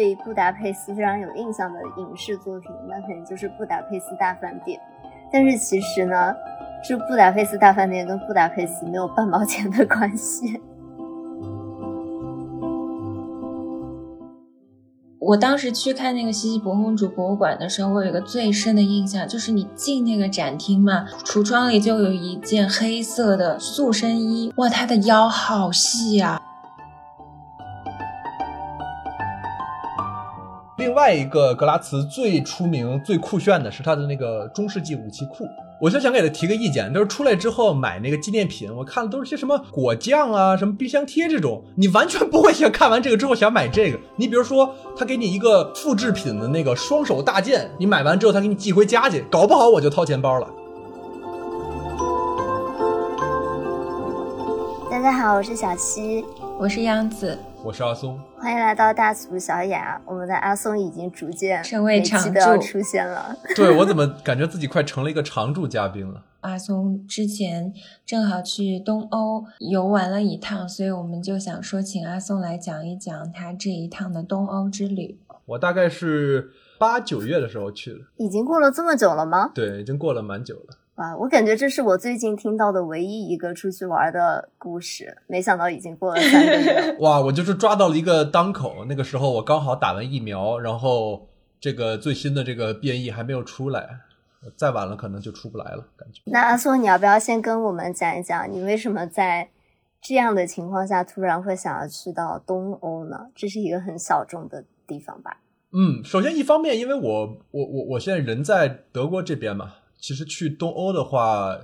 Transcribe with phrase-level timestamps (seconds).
[0.00, 4.80] 对布达佩斯非常有印象的影视作品，那肯定就是《布达佩斯大饭店》。
[5.30, 6.34] 但是其实呢，
[6.82, 10.58] 这布达佩斯大饭店跟布达佩斯没有半毛钱的关系。
[15.18, 26.40] 我当时去看那个西西伯公主博物馆的时候，我有一个最深的印象，就是你进那个展厅嘛，橱窗里就有一件黑色的塑身衣，哇，她的腰好细呀。
[30.90, 35.46] 另外一个格拉茨最出名、最酷炫的是他的那个中世纪武器库。
[35.80, 43.98] 我就想给他提个意见，就是出来之后买那个纪念品，我看的都是些什么果酱啊、什么冰箱贴这种，你完全不会想看完这个之后想买这个。
[44.16, 50.48] 你比如说，他给你一个复制品的那个双手大剑，你买完之后他给你寄回家去，搞不好我就掏钱包了。
[54.90, 56.24] 大家好，我是小七，
[56.58, 57.38] 我是杨子。
[57.62, 60.00] 我是阿松，欢迎来到大俗小雅。
[60.06, 63.36] 我们的阿松已经逐渐成为常驻，都要出现了。
[63.54, 66.24] 对我怎么感觉自己快成了一个常驻嘉宾了？
[66.40, 67.70] 阿松之前
[68.06, 75.18] 正好去东欧游玩了一趟，所以我们就想说，请阿松来讲一讲他这一趟的东欧之旅。
[75.44, 79.50] 我大概是八九月的时候去的，已经过了这么久了吗？
[79.54, 80.78] 对，已经过了蛮久了。
[81.00, 86.96] 啊，我感觉这是我最近听到的唯一一个出去玩的故事，没想到已经过了三个月。
[87.00, 91.26] 哇，我就是抓到了一个当口，那个时候我刚好打完疫苗，然后
[91.58, 93.88] 这个最新的这个变异还没有出来，
[94.56, 96.20] 再晚了可能就出不来了，感觉。
[96.26, 99.48] 那阿苏，你要不要先跟我们讲一讲，你为什么在
[100.02, 103.28] 这样的情况下突然会想要去到东欧呢？
[103.34, 105.38] 这是一个很小众的地方吧？
[105.72, 109.76] 嗯，首先一方面，因为我我我我现在人在德国这边嘛。
[110.00, 111.56] 其实去东欧的话，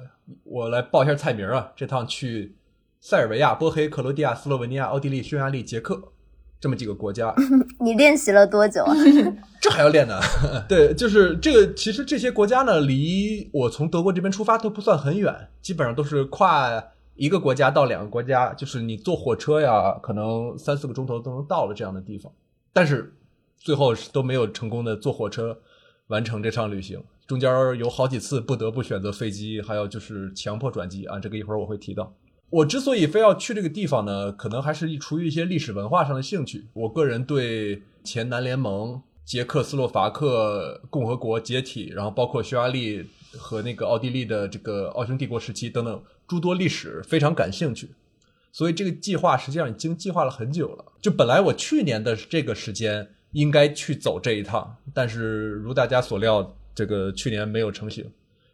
[0.44, 1.72] 我来报一下菜名啊。
[1.74, 2.54] 这趟去
[3.00, 6.12] 塞尔维亚、波黑、克罗地亚、斯洛文尼亚、奥地利、匈牙利、捷克
[6.60, 7.34] 这么几个国家。
[7.80, 8.94] 你练习了多久啊？
[9.60, 10.20] 这还要练呢。
[10.68, 11.72] 对，就是这个。
[11.74, 16.82] 其实这些国家呢，离我从德国这边出发都不算很远，基本上都是跨
[17.14, 22.30] 一个国家到两个国家，就是你坐火车呀，可能三四个钟头都能到了这样的地方。
[22.72, 23.14] 但是
[23.56, 25.58] 最后都没有成功的坐火车
[26.08, 27.02] 完成这场旅行。
[27.26, 32.14] 中间有好几次不得不选择飞机，还有就是强迫转机啊，这个一会儿我会提到。
[32.48, 36.66] 我之所以非要去这个地方呢，可能还是出于一些历史文化上的兴趣。
[36.74, 43.04] 我个人对前南联盟、捷克斯洛伐克共和国解体，然后包括匈牙利
[43.36, 47.90] 和那个奥地利的这个奥匈帝国时期等等诸多历史非常感兴趣，
[48.52, 50.84] 所以这个计划实际上已经计划了很久了。
[51.02, 56.54] 就本来我去年的这个时间应该去走这一趟，但是如大家所料。
[56.76, 58.04] 这个去年没有成型，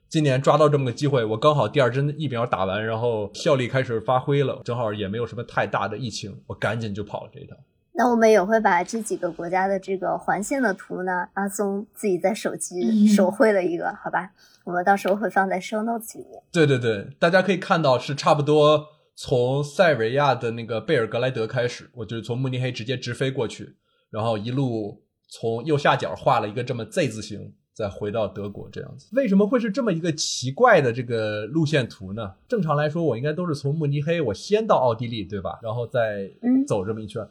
[0.08, 7.58] 今年抓到这么个机会，我刚好第二针疫苗打完，然后效力开始发挥了，正好也没有什么太大的疫情，我赶紧就跑了这一趟。
[7.94, 14.30] 那我们也会把这几个国家的这个环线的图呢，阿松自己在手机手绘了一个，好吧？
[14.62, 16.40] 我们到时候会放在 show notes 里面。
[16.52, 23.74] 对对对，大家可以看到是差不多从塞尔维亚的那个贝尔格莱德开始，我就是从慕尼黑直接直飞过去，
[24.12, 27.52] 然后一路从右下角画了一个这么 Z 字形。
[27.74, 32.34] 再回到德国这样子，为什么会是这么一个奇怪的这个路线图呢？
[32.46, 35.58] 正常来说，我应该都是从慕尼黑，我先到奥地利，对吧？
[35.62, 36.30] 然后再
[36.68, 37.26] 走这么一圈。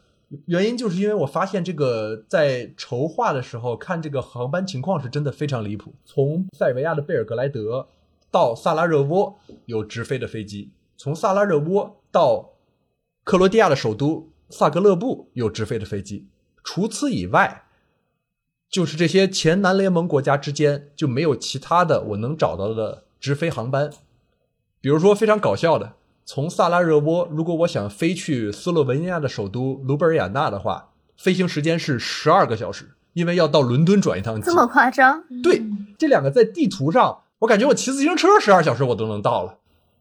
[0.46, 5.94] 原因就是因为我发现这个在筹划的时候看这个航班情况是真的非常离谱。
[6.04, 7.86] 从塞尔维亚的贝尔格莱德
[8.28, 12.50] 到萨拉热窝有直飞的飞机，从萨拉热窝到
[13.22, 16.26] 克罗地亚的首都萨格勒布有直飞的飞机。
[16.62, 17.64] 除此以外。
[18.70, 23.90] 就是这些前南联盟国家之间就没有其他的我能找到的直飞航班，
[24.80, 25.92] 比如说非常搞笑的，
[26.24, 34.46] 从萨拉热窝，如果我想飞去斯洛文尼亚的首都卢布尔雅纳的话，飞行时间是十二个小时，因为要到伦敦转一趟机。
[34.46, 35.22] 这么夸张？
[35.42, 35.62] 对，
[35.98, 39.58] 这两个在地图上，我感觉我骑自行车十二小时我都能到了，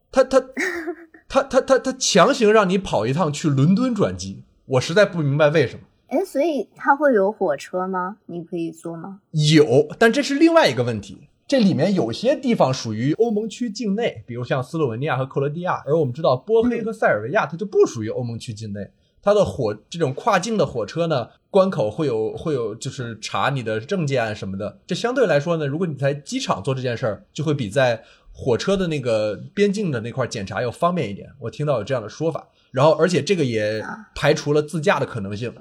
[0.10, 0.40] 他他
[1.28, 5.82] 他他他他强行让你跑一趟去伦敦转机，我实在不明白为什么。
[6.12, 8.18] 哎，所以它会有火车吗？
[8.26, 9.22] 你可以坐吗？
[9.32, 11.30] 有，但这是另外一个问题。
[11.48, 18.92] 这里面有些地方属于欧盟区境内，比如像斯洛文尼亚和克罗地亚，而我们知道波黑和塞尔维亚它就不属于欧盟区境内。
[19.24, 24.80] 它的火这种跨境的火车呢，关口会有会有就是查你的证件什么的。
[24.86, 28.04] 这相对来说呢，如果你在机场做这件事儿，就会比在
[28.34, 31.30] 火车的那个边境的那块检查要方便一点。
[31.40, 32.50] 我听到有这样的说法。
[32.72, 33.82] 然后，而且这个也
[34.16, 35.54] 排除了自驾的可能性。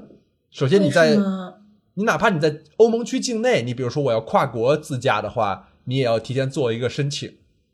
[0.50, 1.16] 首先，你在
[1.94, 7.32] 你哪怕你在欧盟区境内，你比如说我要跨国自驾的话，你也要提前做一个申请。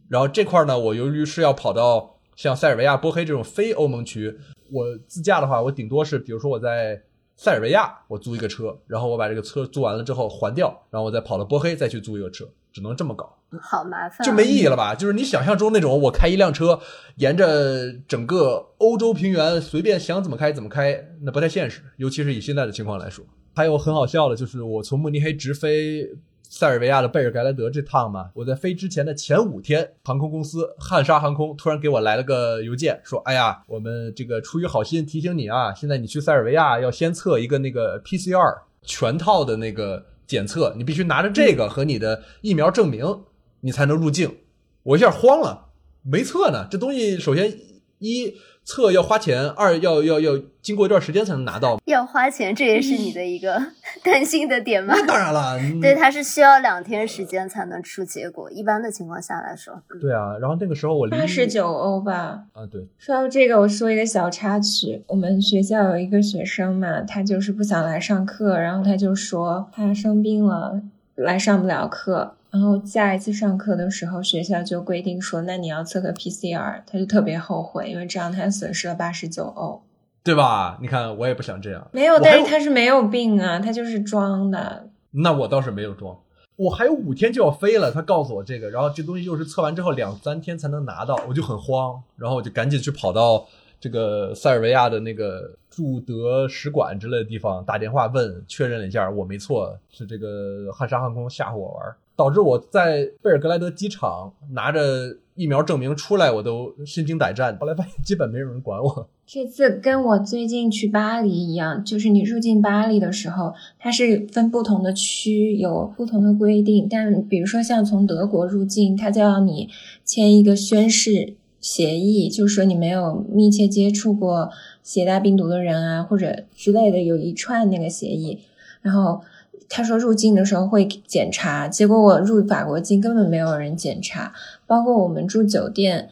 [0.09, 4.39] 然后这块呢，我由于是要跑到像塞尔维亚、波黑这种非欧盟区，
[4.71, 7.03] 我自驾的话，我顶多是比如说我在
[7.35, 12.47] 塞尔维亚，我租一个车，然后我把这个车租完了之后还掉，然后我再跑到波黑再去租一个车，
[12.77, 14.95] 只能这么搞，好麻烦啊，就没意义了吧？
[14.95, 16.79] 就是你想象中那种，我开一辆车，
[17.15, 23.25] 沿着整个欧洲平原随便想怎么开怎么开，那不太现实，尤其是以现在的情况来说。
[23.55, 26.07] 还有很好笑的就是，我从慕尼黑直飞
[26.43, 43.25] 塞尔维亚的贝尔格莱德这趟嘛，我在飞之前的前五天，航空公司汉莎航空突然给我来了个邮件，说：“哎呀，我们这个出于好心提醒你啊，现在你去塞尔维亚要先测一个那个 PCR 全套的那个检测，你必须拿着这个和你的疫苗证明，
[43.61, 44.37] 你才能入境。”
[44.83, 45.71] 我一下慌了，
[46.03, 47.59] 没测呢，这东西首先
[47.99, 48.35] 一
[48.67, 51.81] 测要花钱，二要要要经过一段时间才能拿到。
[51.85, 53.63] 要花钱，这也是你的一个
[54.03, 54.93] 担心的点吗？
[54.99, 58.51] 那当然了， 嗯对，它是需要两天时间才能出结果。
[58.51, 60.37] 一般的情况下来说，嗯对啊。
[60.41, 62.41] 然后那个时候我离八十九欧吧。
[62.53, 65.05] 啊，对，说到这个，我说一个小插曲。
[65.07, 70.83] 我们学校有一个学生嘛，他就是不想来上课，然后他就说他生病了，
[71.17, 72.37] 来上不了课。
[72.51, 79.83] 然后下一次上课的时候，学校就规定说，那你要测个 PCR，他就特别后悔，因为这样他损失了八十九欧。
[80.23, 80.79] 对吧？
[80.81, 81.87] 你看，我也不想这样。
[81.93, 84.89] 没有，但是他是没有病啊，他就是装的。
[85.13, 86.17] 那我倒是没有装，
[86.57, 87.93] 我还有五天就要飞了。
[87.93, 93.47] 他告诉我这个，然后这东西又是测完之后两三天才能拿到，我就很慌，然后我就赶紧去跑到
[93.79, 107.57] 这个塞尔维亚的那个驻德使馆之类的地方打电话问确认了一下，我没错，是这个汉莎航空吓唬我玩儿，导致我在贝尔格莱德机场拿着疫苗证明出来，我都心惊胆战。
[107.59, 109.09] 后来发现基本没有人管我。
[109.27, 116.87] 这次跟我最近去巴黎一样，就是你入境巴黎的时候，它是分不同的区，有不同的规定。
[116.89, 119.69] 但比如说像从德国入境，它就要你
[120.05, 121.35] 签一个宣誓
[121.67, 124.51] 协议，就是说你没有密切接触过
[124.85, 128.39] 携带病毒的人啊，或者之类的，有一串那个协议。
[128.83, 129.23] 然后
[129.69, 134.33] 他说入境的时候会检查，结果我入法国境根本没有人检查，
[134.65, 136.09] 包括我们住酒店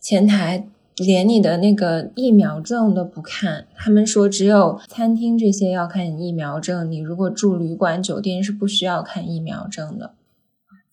[0.00, 0.66] 前台。
[0.98, 10.12] 连你的那个疫苗证都不看，他们说只有餐厅这些要看疫苗证，你如果住旅馆、酒店是不需要看疫苗证的。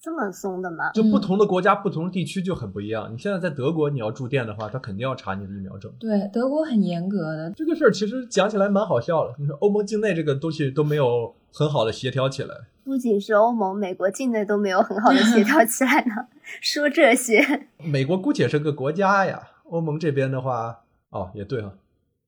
[0.04, 0.92] 这么松的吗？
[0.92, 3.10] 就不同的国家、不同的地区就很不一样。
[3.14, 5.90] 你现在在德国，你要住店的话，他肯定要查你的疫苗证。
[5.98, 7.50] 对，德国很严格的。
[7.56, 9.34] 这个事儿其实讲起来蛮好笑的。
[9.40, 12.54] 你说欧盟境内这个东西都没有很好的协调起来，
[12.84, 16.28] 不仅是欧盟，美国境内都没有很好的协调起来呢。
[16.60, 21.72] 说这些，美国姑且是个国家呀，欧盟这边的话，哦，也对哈、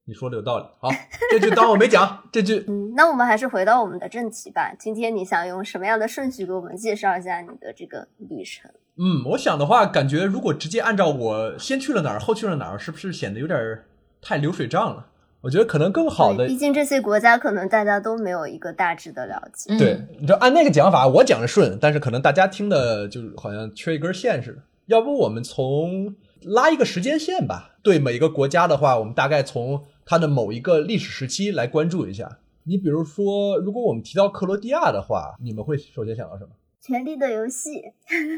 [0.08, 0.66] 你说的有道理。
[0.80, 0.90] 好，
[1.32, 4.72] 这句当我没讲，这句嗯，那我们还是回到我们的正题吧。
[4.78, 8.70] 今天你想用什么样的顺序给我们介绍一下你的这个旅程？
[8.98, 13.86] 嗯，我想的话，感觉如果直接按照我先去了哪儿，后去了哪儿，是不是显得有点儿
[14.22, 15.08] 太流水账了？
[15.42, 19.74] 我觉得可能更好的，毕竟这些国家可能大家都没有一个大致的了解。
[19.74, 24.62] 嗯对，你就按那个讲法，我讲的顺，但是可能大家听的就好像缺一根线似的。
[24.86, 27.72] 要不我们从拉一个时间线吧？
[27.82, 32.38] 对每一个国家的话，我们大概从它的某一个历史时期来关注一下。
[32.64, 36.52] 你比如说，如果我们提到克罗地亚的话，你们会首先想到什么？
[36.80, 37.82] 权力的游戏，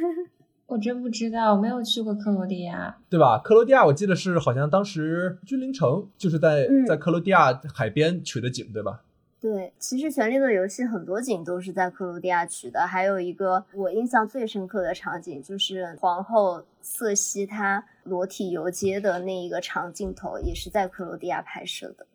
[0.68, 2.98] 我真不知道，我没有去过克罗地亚。
[3.10, 3.38] 对吧？
[3.40, 9.02] 克罗地亚我记得是好像当时君临城就是在嗯在克罗地亚海边取的景，对吧？
[9.40, 22.08] 对，其实《权力的游戏》很多景都是在克罗地亚取的，还有一个我印象最深刻的场景，就是皇后瑟西她裸体游街的那一个长镜头，也是在克罗地亚拍摄的。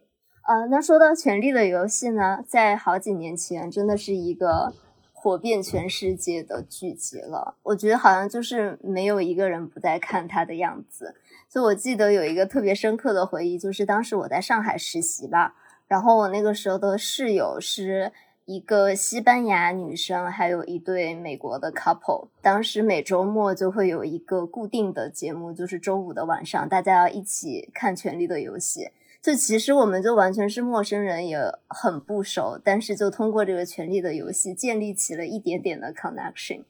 [0.48, 4.74] 呃，那说到《权力的游戏》呢，在好几年前真的是一个
[5.12, 11.14] 火遍全世界的剧集了，我觉得好像就是没有一个人不在看它的样子。
[11.48, 15.54] 所以我记得有一个特别深刻的回忆，就是当时我在上海实习吧。
[15.92, 18.12] 然后我那个时候的室友是
[18.46, 22.28] 一个西班牙女生，还有一对美国的 couple。
[22.40, 28.80] 当时每周末就会有一个固定的节目，就是周五的晚上，大家要一起看《权力的游戏》。
[29.20, 36.62] 就其实我们就完全是陌生人，也很不熟，但是就通过这个《权力的游戏》建立起了一点点的 connection，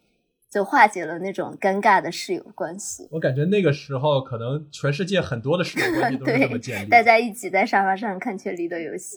[0.52, 3.08] 就化解了那种尴尬的室友关系。
[3.10, 6.88] 我感觉那个时候可能全世界很多的室友关系都是这么建立。
[6.92, 9.16] 大家一起在沙发上看《权力的游戏》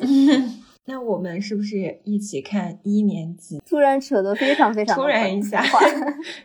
[0.88, 3.60] 那我们是不是也一起看一年级？
[3.68, 5.80] 突然扯得非常非常突然一下话。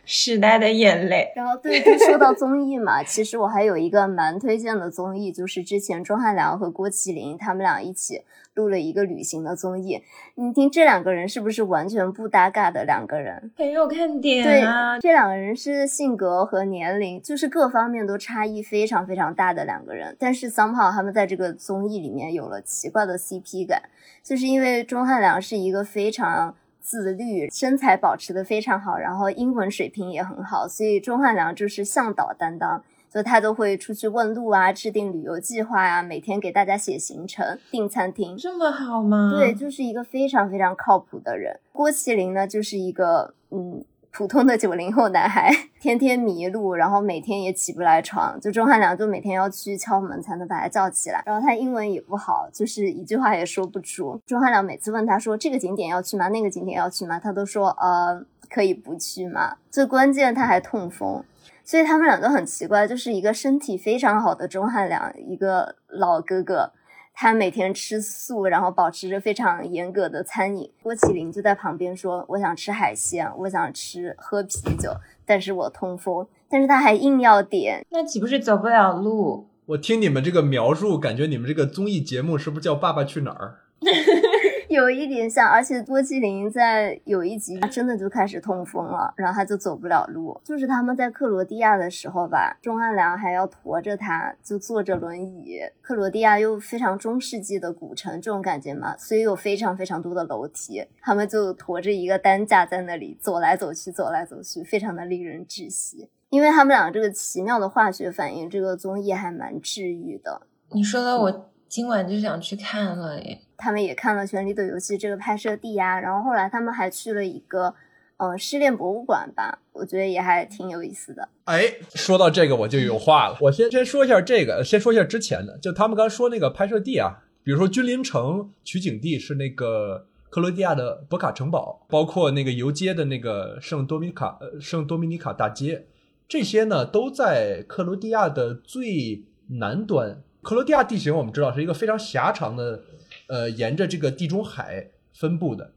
[0.03, 1.31] 时代的眼泪。
[1.35, 8.23] 然后对，就说到综艺嘛，其实我还有一个蛮推荐的综艺，就是之前钟汉良和郭麒麟他们俩一起
[8.55, 10.01] 录了一个旅行的综艺。
[10.35, 13.51] 你听这两个人是不是完全不搭嘎的两个人？
[13.57, 23.83] 很有看点对啊！，这两个人是性格和年龄，就是各方面都差异非常非常大的两个人，但是 somehow 他们在这个综艺里面有了奇怪的 CP 感。
[24.23, 32.83] 就是因为钟汉良是一个非常自律、身材保持的非常好，然后英文水平也很好，所以钟汉良就是向导担当。
[33.11, 38.37] 就他都会出去问路啊，制定旅游计划呀、每天给大家写行程、订餐厅。
[38.37, 39.31] 这么好吗？
[39.35, 41.59] 对，就是一个非常非常靠谱的人。
[41.73, 45.51] 郭麒麟呢，就是一个嗯普通的九零后男孩，
[45.81, 48.39] 天天迷路，然后每天也起不来床。
[48.39, 51.21] 就钟汉良就每天要去敲门才能把他叫起来。
[51.25, 54.21] 然后他英文也不好，就是一句话也说不出。
[54.25, 56.29] 钟汉良每次问他说这个景点要去吗？
[56.29, 57.19] 那个景点要去吗？
[57.19, 59.57] 他都说呃可以不去嘛。
[59.69, 61.23] 最关键他还痛风。
[61.63, 66.71] 所以他们两个很奇怪，就是一个身体非常好的钟汉良，一个老哥哥，
[67.13, 70.71] 他每天吃素，然后保持着非常严格的餐饮。
[70.81, 74.91] 郭麒麟就在旁边说：“我想吃海鲜，我想吃喝啤酒，
[75.25, 79.47] 但是我通风。”但是他还硬要点，那岂不是走不了路？
[79.67, 83.59] 我听你们这个描述，感觉你们这个综艺节目是不是叫《爸爸去哪儿》？
[84.71, 90.39] 有一点像，而且郭麒麟在有一集真的就开始痛风了，然后他就走不了路。
[90.45, 95.59] 就是他们在克罗地亚的时候吧，钟汉良还要驮着他，就坐着轮椅。
[95.81, 106.07] 克罗地亚又非常中世纪的古城这种感觉嘛，所以有非常非常多的楼梯，他们就驮着一个担架在那里走来走去，走来走去，非常的令人窒息。
[106.29, 110.43] 因为他们俩这个奇妙的化学反应，这个综艺还蛮治愈的。
[110.69, 113.37] 你说的我今晚就想去看了耶。
[113.61, 117.71] 他们也看了《权力的游戏》这个拍摄地呀，然后后来他们还去了一个，
[118.17, 121.29] 嗯，失恋博物馆吧，我觉得也还挺有意思的。
[121.43, 135.85] 哎，说到这个我就有话了，我先先说一下这个，先说一下之前的，就他们刚说那个拍摄地啊，比如说君临城取景地是那个克罗地亚的博卡城堡，包括那个游街的那个圣多米卡圣多米尼卡大街，
[136.27, 139.23] 这些呢都在克罗地亚的最
[139.59, 140.23] 南端。
[140.41, 142.81] 克罗地亚地形我们知道是一个非常狭长的。
[143.31, 145.71] 呃，沿着这个地中海分布的，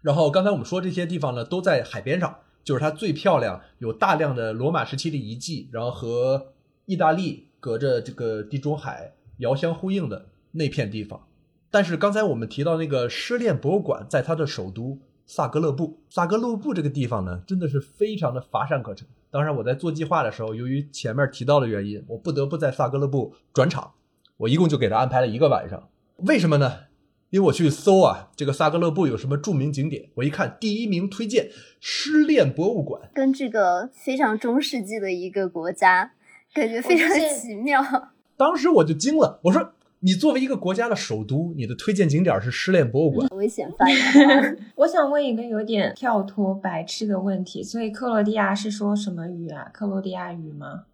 [0.00, 6.52] 然后刚才我们说这些地方呢，都在海边上，就是它最漂亮，有大量的罗马时期的遗迹，然后和
[6.86, 11.26] 意大利隔着这个地中海遥相呼应的那片地方。
[11.68, 19.04] 但是刚才我们提到那个失恋博物馆，在它的首都萨格勒布，萨格勒布这个地方呢，真的是非常的乏善可陈。
[19.32, 23.94] 当然，我在做计划的时候，由于前面提到的原因，我不得不在萨格勒布转场，
[24.36, 25.88] 我一共就给他安排了一个晚上。
[26.18, 26.84] 为什么呢？
[27.30, 30.08] 因为我去搜啊，这个萨格勒布有什么著名景点？
[30.14, 36.12] 我一看，第一名推荐失恋博物馆，跟这个非常中世纪的一个国家，
[36.54, 37.82] 感觉非常奇妙。
[38.36, 43.28] 当时我就惊了，我说：“你作为一个国家的首都，你的推荐景点是失恋博物馆？
[43.30, 44.58] 危险发言。
[44.76, 49.68] 我想问一个有点跳脱白痴的问题，所以克罗地亚是说什么语啊？
[49.72, 50.84] 克罗地亚语吗？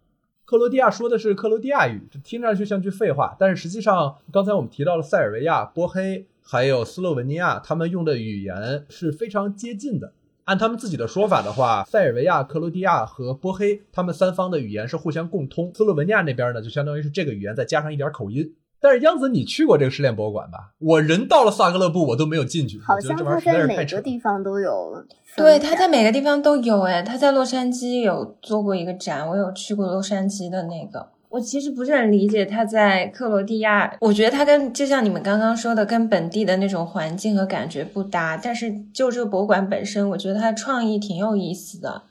[0.51, 10.11] 克罗地亚说的是克罗地亚语，这听上去像句废话，但是实际上，刚才我们提到了塞尔维亚、波黑，还有斯洛文尼亚，他们用的语言是非常接近的。
[10.43, 15.71] 按他们自己的说法的话，塞尔维亚、克罗地亚和波黑，他们三方的语言是互相共通。
[15.73, 18.53] 斯洛文尼亚那边呢，就相当于是这个语言再加上一点口音。
[18.83, 20.73] 但是央子，你去过这个失恋博物馆吧？
[20.79, 22.79] 我人到了萨格勒布，我都没有进去。
[22.79, 25.05] 好像他在每个地方都有。
[25.37, 26.81] 对，他在每个地方都有。
[26.81, 31.09] 哎，他在洛杉矶有做过一个展，我有去过洛杉矶的那个。
[31.29, 38.35] 我其实不是很理解他在克罗地亚，我觉得他跟就像你们刚刚说的，跟本地的那种环境和感觉不搭。
[38.35, 42.01] 但是就这个博物馆本身，我觉得它的创意挺有意思的。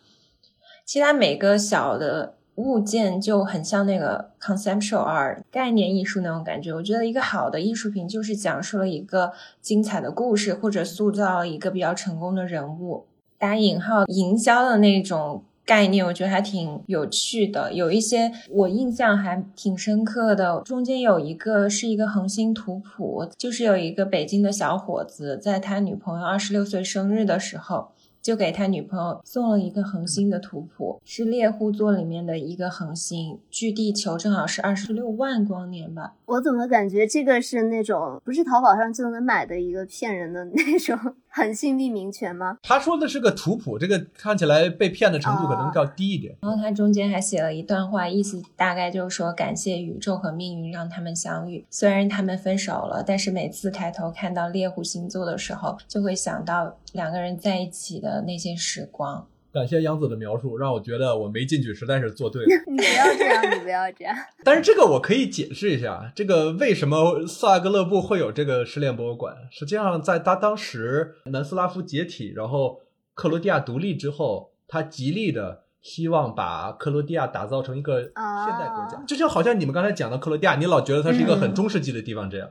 [0.86, 2.36] 其他每个小的。
[2.60, 6.72] 物件就很像那个 conceptual art 概念艺术那种感觉。
[6.74, 13.06] 我觉得一个好的艺术品就是讲述了一个精彩的故事，或者塑造了一个比较成功的人物。
[13.38, 17.72] 打引号营销的那种概念，我觉得还挺有趣的。
[17.72, 27.88] 有一些我印象还挺深刻的，中间有一个是一个恒星图谱，就是有一个北京的小伙子在他女朋友二十六岁生日的时候。
[28.22, 36.14] 就给他女朋友送了一个恒星的图谱，是猎户座里面的一个恒星，距地球正好是二十六万光年吧。
[36.26, 40.96] 我怎么感觉这个是那种不是淘宝上就能买的一个骗人的那种
[41.40, 42.58] 恒星命名权吗？
[42.62, 46.34] 他说的是个图谱，这个看起来被骗的程度可能要低一点。
[46.40, 58.00] 然后他中间还写了一段话，意思大概就是说感谢宇宙和命运让他们相遇，虽然他们分手了，但是每次抬头看到猎户星座的时候，就会想到两个人在一起。
[58.00, 62.48] 的那些时光，感谢杨子的描述，让我觉得我没进去实在是做对了。
[62.70, 64.14] 你不要这样， 你不要这样。
[64.44, 69.34] 但是这个我可以解释一下，这个为什么萨格勒布会有这个失恋博物馆？
[69.50, 72.80] 实际上，在他当时南斯拉夫解体，然后
[73.14, 82.48] 克罗地亚独立之后，他极力的希望把克罗地亚打造成一个现代国家，就像好像你们刚才讲的克罗地亚，你老觉得它是一个很中世纪的地方这样。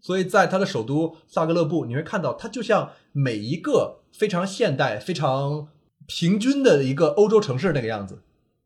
[0.00, 5.66] 所以在他的首都萨格勒布，你会看到它就像每一个非常现代、非常
[6.08, 8.18] 平均的一个欧洲城市那个样子，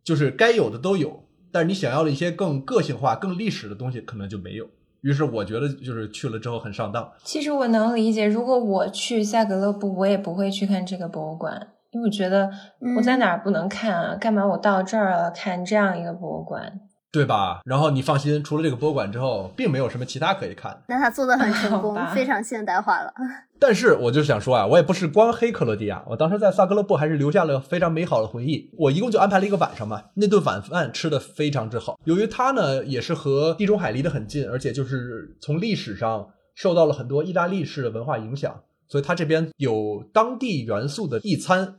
[0.02, 4.66] 就是该有的都有，但是你想要的一些更个性化、更历史的东西可能就没有。
[5.00, 7.12] 于是我觉得就是去了之后很上当。
[7.24, 12.48] 其实我能理解，如果我去萨格勒布，我也不会去看这个博物馆，因为我觉得
[12.96, 14.14] 我在哪儿不能看啊？
[14.14, 16.80] 干嘛我到这儿了看这样一个博物馆？
[17.12, 17.60] 对吧？
[17.66, 20.82] 然后你放心，除了这个博物馆之后，并没有什么其他可以看。
[20.88, 23.12] 那他做的很成功，非常现代化了。
[23.60, 28.70] 但是我就想说啊，我也不是光黑克罗地亚，我当时在萨格勒布还是留下了非常美好的回忆。
[28.78, 31.98] 我一共就安排了一个晚上嘛，那顿晚饭吃的非常之好。
[32.04, 41.76] 由于它呢也是和地中海离得很近，而且就是从历史上受到了很多意大利式的文化影响，所以它这边有当地元素的一餐，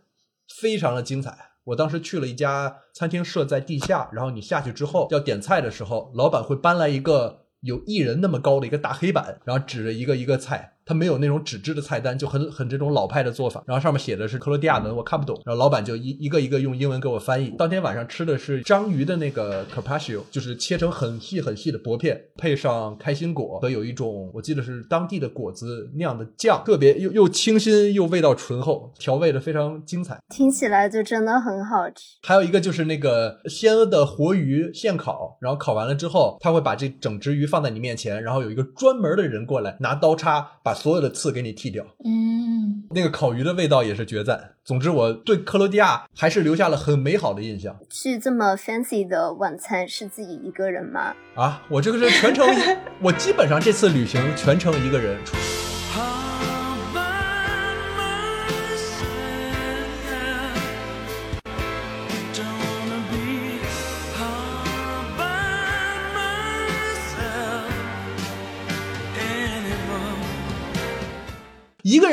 [0.61, 1.35] 非常的精彩。
[1.65, 17.49] 我当时去了一家餐厅，设在地下，然后你下去之后要点菜的时候，老板会搬来一个有一人那么高的一个大黑板，然后指着一个一个菜，他没有那种纸质的菜单，就很很这种老派的做法，然后上面写的是克罗地亚文，我看不懂，然后老板就一一个一个用英文给我翻译。
[17.57, 30.17] 当天晚上吃的是章鱼的那个 carpaccio，就是切成很细很细的薄片，配上开心果和有一种我记得是当地的果子酿的酱，特别又又清新又味道醇厚，调味的非常精彩。
[30.29, 32.17] 听起来就真的很好吃。
[32.23, 41.85] 还有一个就是那个鲜的活鱼现烤，然后烤完了之后，他会把这整只鱼放在你面前，然后有一个专门的人过来拿刀叉把所有的刺给你剃掉。
[42.03, 44.51] 嗯，那个烤鱼的味道也是绝赞。
[44.63, 51.13] 总之，我对克罗地亚还是留下了很美好的印象去这么 fancy 的晚餐是自己一个人吗？
[51.35, 51.61] 啊！
[51.69, 52.47] 我这个是全程，
[53.01, 55.19] 我基本上这次旅行全程一个人。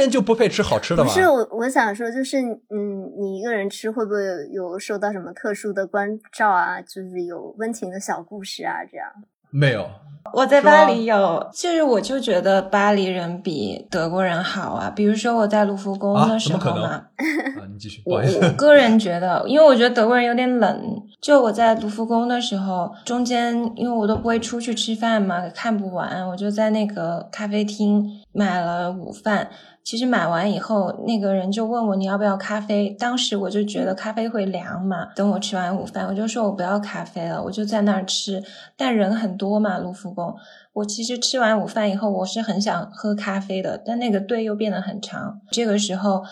[0.01, 1.09] 人就不配吃好吃的吗？
[1.09, 4.21] 不是我，我想说就是，嗯，你一个人吃会不会
[4.53, 6.81] 有有受到什么特殊的关照啊？
[6.81, 9.07] 就是有温情的小故事啊，这样。
[9.53, 9.85] 没有，
[10.33, 14.89] 我在巴黎有，就是我就觉得巴黎人比德国人好啊。
[14.95, 17.09] 比如说我在卢浮宫啊的时候嘛，啊，
[17.69, 18.21] 你继续，我。
[18.21, 21.03] 我个人觉得，因为我觉得德国人有点冷。
[21.21, 29.51] 就我在卢浮宫的时候，中间因为我都不会出去吃饭嘛，看不完，我就在那个咖啡厅买了午饭。
[29.91, 32.91] 其实买完以后，那个人就问我你要不要咖啡。
[32.91, 38.41] 当时我就觉得咖啡会凉嘛，等我吃完午饭，我就说我不要咖啡了，我就在那儿吃。
[38.77, 40.33] 但人很多嘛，卢浮宫。
[40.75, 45.41] 我其实吃完午饭以后，我是很想喝咖啡的，但那个队又变得很长。
[45.51, 46.23] 这个时候，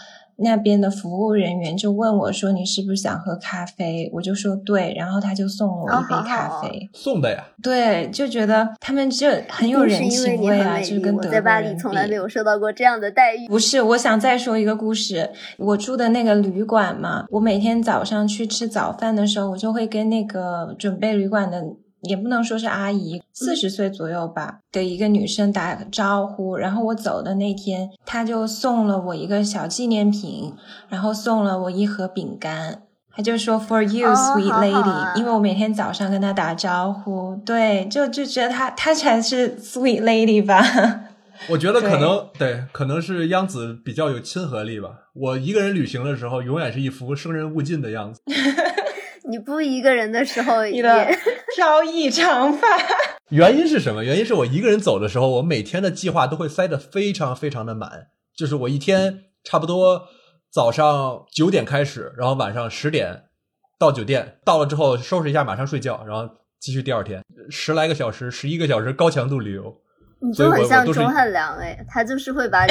[0.41, 6.89] 那边的服务人员就问我说：“你是不是想喝咖啡？”我就说对，然后他就送我一杯哦好好咖啡。
[6.93, 13.49] 送的呀，对，就觉得他们就很有人是因为情味啊，就是跟德我在巴国人黎从来没有受到过这样的待遇。
[13.49, 15.31] 不是，我想再说一个故事。
[15.59, 21.65] 我住的那个旅馆嘛，我每天早上去吃早饭的时候，我就会跟那个准备旅馆的，
[22.03, 26.57] 也不能说是阿姨，四十岁左右吧的一个女生打个招呼。
[26.57, 30.53] 然后我走的那天，她就送了我一个小纪念品，
[30.89, 32.83] 然后送了我一盒饼干。
[33.11, 40.63] 她就说 “For you, 哦 sweet 好好 lady”，、啊因为我每天早上跟她打招呼，对，就就觉得她她才是 sweet lady 吧。
[41.49, 44.91] 我觉得可能对，可能是央子比较有亲和力吧。
[45.15, 48.21] 我一个人旅行的时候，永远是一副生人勿近的样子。
[49.29, 51.07] 你不一个人的时候也，你的
[51.55, 52.67] 飘逸长发。
[53.31, 54.03] 原因是什么？
[54.03, 60.09] 原因是我一个人走的时候，我每天的计划都会塞得非常非常的满，就是我一天差不多
[60.51, 63.25] 早上九点开始，然后晚上十点
[63.79, 66.27] 到酒店，到了之后收拾一下，马上睡觉，然后
[66.59, 69.75] 继续第二天十来个小时、十一个小时高强度旅游。
[70.21, 72.67] 你就很像钟汉良哎，他就是会把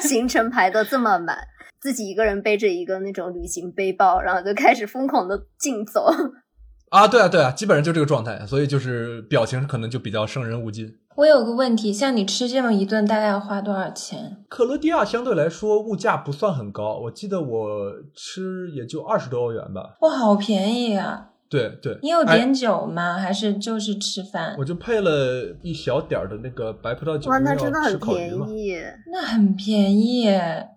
[0.00, 1.36] 行程排得这么满，
[1.84, 6.06] 自己一个人背着一个那种旅行背包，然后就开始疯狂的竞走。
[6.88, 10.96] 啊，对啊，对啊，基本上就这个状态，所以就是表情可能就比较生人勿近。
[11.16, 14.38] 我有个问题，像你吃这么一顿，大概要花多少钱？
[14.48, 19.98] 克罗地亚相对来说物价不算很高，我记得我吃也就二十多欧元吧。
[20.00, 21.32] 哇，好便宜啊！
[21.50, 23.18] 对对，哎你有点酒吗？
[23.18, 24.56] 还是就是吃饭？
[24.58, 28.46] 我就配了一小点儿的那个白葡萄酒，哇，那真的很吃烤鱼嘛。
[28.46, 28.76] 便宜。
[29.12, 30.70] 那很便宜耶！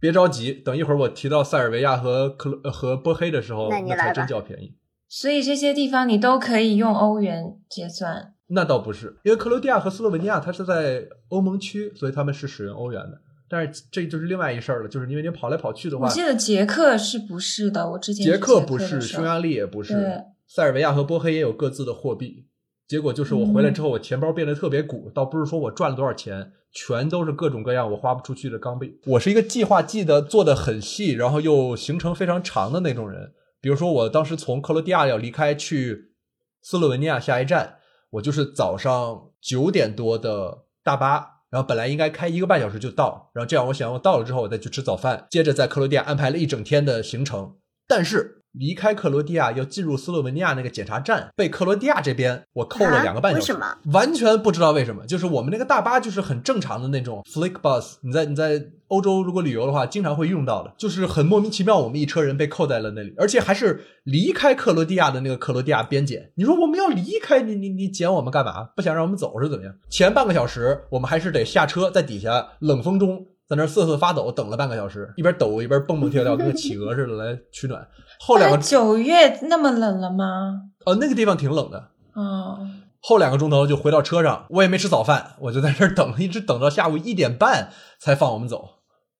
[0.00, 4.74] 别着急，等一会儿我提到塞尔维亚和克罗呃和波黑的时候，那才真叫便宜。
[5.08, 8.34] 所以这些地方你都可以用欧元结算。
[8.48, 13.20] 那倒不是，因为克罗地亚和斯洛文尼亚它是在欧盟区，所以他们是使用欧元的。
[13.48, 17.90] 但是这就是另外一事儿了，就是因为你跑来跑去的话，我记得捷克是不是的？
[17.92, 22.46] 我之前捷克克不是，匈牙利也不是对，塞尔维亚和波黑也有各自的货币。
[22.86, 28.98] 结果就是我回来之后，我钱包变得特别鼓，倒不是说我赚了多少钱，全都是各种各样我花不出去的钢币。
[29.06, 33.32] 我是一个计划记得做的很细，然后又行程非常长的那种人。
[33.60, 36.12] 比如说，我当时从克罗地亚要离开去
[36.60, 37.78] 斯洛文尼亚下一站，
[38.10, 47.56] 我就是早上九点多的大巴，然后本来应该开一个半小时就到，然后这样我想我到了之后我再去吃早饭，接着在克罗地亚安排了一整天的行程。
[47.88, 55.04] 但是离开克罗地亚要进入斯洛文尼亚那个检查站，被克罗地亚这边我扣了啊两个半小时，为什么完全不知道为什么。
[55.06, 66.30] 就是我们那个大巴就是很正常的那种 flick bus，你在你在欧洲如果旅游的话，经常会用到的，就是很莫名其妙，我们一车人被扣在了那里，而且还是离开克罗地亚的那个克罗地亚边检。
[66.36, 68.68] 你说我们要离开你你你检我们干嘛？
[68.76, 69.74] 不想让我们走是怎么样？
[69.90, 73.26] 前半个小时我们还是得下车，在底下冷风中。
[73.46, 77.86] 在那瑟瑟发抖，等了半个小时，一边抖一边蹦蹦跳跳，跟个企鹅似的来取暖。
[78.26, 80.62] 后两个啊九月那么冷了吗？
[80.86, 82.58] 呃那个地方挺冷的，哦，
[83.00, 88.64] 后两个钟头就回到车上，我也没吃早饭，我就在这儿等，一直等到下午一点半才放我们走，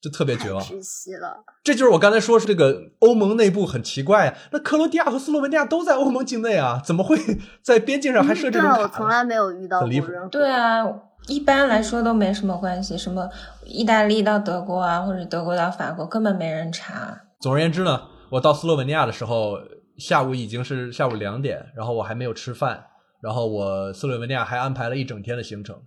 [0.00, 0.62] 就特别绝望。
[0.62, 1.44] 窒息了。
[1.62, 7.18] 这就是我刚才说是这个欧盟内部很奇怪啊，那克罗地亚和斯洛文尼亚都在欧盟境内啊，怎么会
[7.62, 10.28] 在边境上还设这种卡从来没有遇到过很离谱任何。
[10.28, 10.84] 对啊，
[11.28, 13.28] 一般来说都没什么关系，什么
[13.64, 17.18] 意大利到德国啊，或者德国到法国，根本没人查。
[17.40, 18.00] 总而言之呢，
[18.34, 19.60] 我到斯洛文尼亚的时候，
[19.96, 22.84] 下午已经是下午两点，然后我还没有吃饭，
[23.22, 25.80] 然后我斯洛文尼亚还安排了一整天的行程，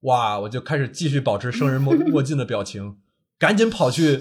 [0.00, 2.96] 哇，我就开始继续保持生人莫 莫近的表情，
[3.38, 4.18] 赶紧跑去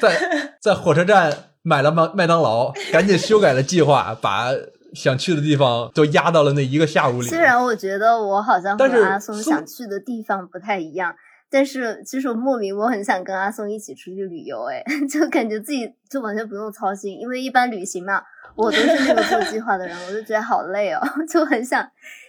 [0.00, 4.50] 在在火车站买了麦麦当劳，赶紧修改了计划，把
[4.94, 7.26] 想去的地方都压到了那一个下午里。
[7.26, 11.12] 虽然我觉得我好像和但是阿松想去的地方不太一样，
[11.52, 18.22] 但是其实我莫名我很想跟阿松一起出去旅游，哎， 就感觉自己就完全不用操心，因为一般旅行嘛，
[18.56, 21.86] 我都是那个做计划的人，我就觉得好累哦， 就很想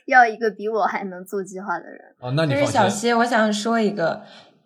[0.07, 1.99] 要一个比我还能做计划的人。
[2.19, 2.89] 哦，那你但是小。
[2.89, 4.21] 溪，我想说一个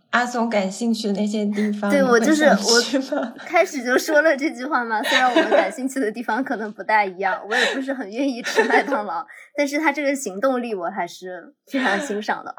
[0.09, 9.23] 阿松感兴趣的那些地方，对我就是我 开始就说了这句话嘛，虽然我们感兴趣的地方可能不大一样，我也不是很愿意吃麦当劳，
[9.55, 12.55] 但是他这个行动力我还是非常欣赏的。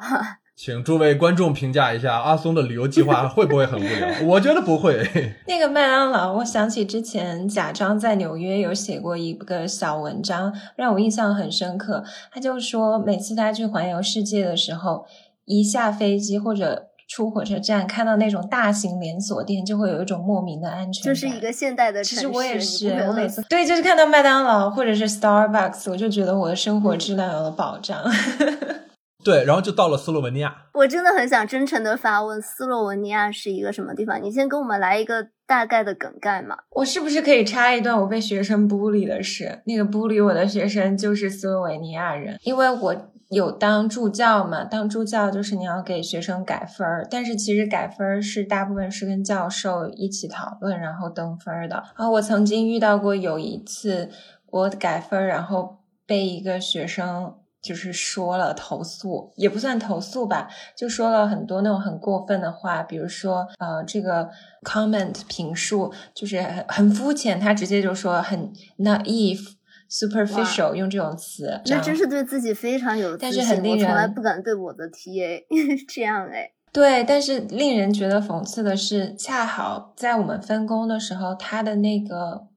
[0.61, 4.09] 请诸位观众评价一下阿松的旅游计划 会不会很无聊？
[4.27, 5.09] 我觉得不会。
[5.47, 12.03] 那个麦当劳，我想起之前贾章在纽约有写过一个小文章，让我印象很深刻。
[12.33, 15.07] 他就说，每次他去环游世界的时候，
[15.45, 21.15] 一下飞机或者出火车站，看到那种大型连锁店，就会有一种莫名的安全感。
[21.15, 28.03] 就是一个现代的城市，其实我也是我每次对，就是看到麦当劳或者是 Starbucks，我就觉得我的生活质量有了保障。
[29.25, 30.55] 对，然后就到了斯洛文尼亚。
[30.75, 34.23] 我真的很想真诚的发问，斯洛文尼亚是一个什么地方？
[34.23, 36.57] 你先给我们来一个大概的梗概嘛。
[36.71, 39.61] 我是不是可以插一段我被学生 bully 的事？
[39.67, 51.83] 那个 bully 我的学生就是斯洛文尼亚人，因为我有当助教嘛，当助教就是你要给学生改分儿，但是其实改分儿是大部分是跟教授一起讨论然后登分儿的。
[51.97, 54.11] 然后我曾经遇到过有一次
[54.47, 57.35] 我改分儿，然后被一个学生。
[57.63, 64.31] 就是说了投诉，也不算投诉吧，就说了很多那种很过分的话，比如说呃，这个
[64.63, 69.55] comment 评述就是很很肤浅，他直接就说很 naive。
[69.91, 75.43] superficial 用这种词，那真是对自己非常有自但，是很令人我从来不敢对我的 TA
[75.89, 76.51] 这样哎。
[76.71, 82.49] 对，但是令人觉得讽刺的是，恰好在我们分工的时候，他的那个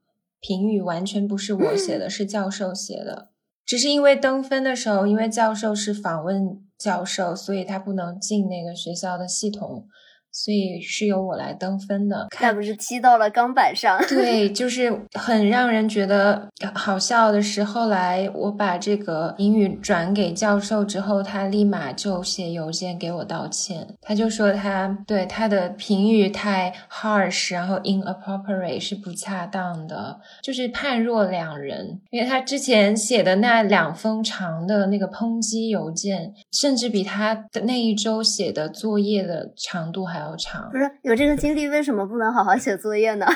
[0.41, 3.29] 评语完全不是我写的， 是教授写的。
[3.71, 9.87] 只是因为登分的时候，因为教授是访问教授，所以他不能进那个学校的系统，
[10.31, 12.27] 所以是由我来登分的。
[12.39, 13.99] 那不是踢到了钢板上？
[14.07, 23.87] 对， 就是很让人觉得好笑的是，后来我把这个英语转给教授之后，他立马就写邮件给我道歉。
[24.01, 31.99] 他就说他对他的评语太 harsh，然后 inappropriate 是不恰当的，就是判若两人。
[32.09, 40.77] 因为他之前写的那两封长的那个抨击邮件，甚至比他的那一周写的作业的长度还要长不。
[40.77, 43.25] 是有这个经历，为什么不能好好写作业呢？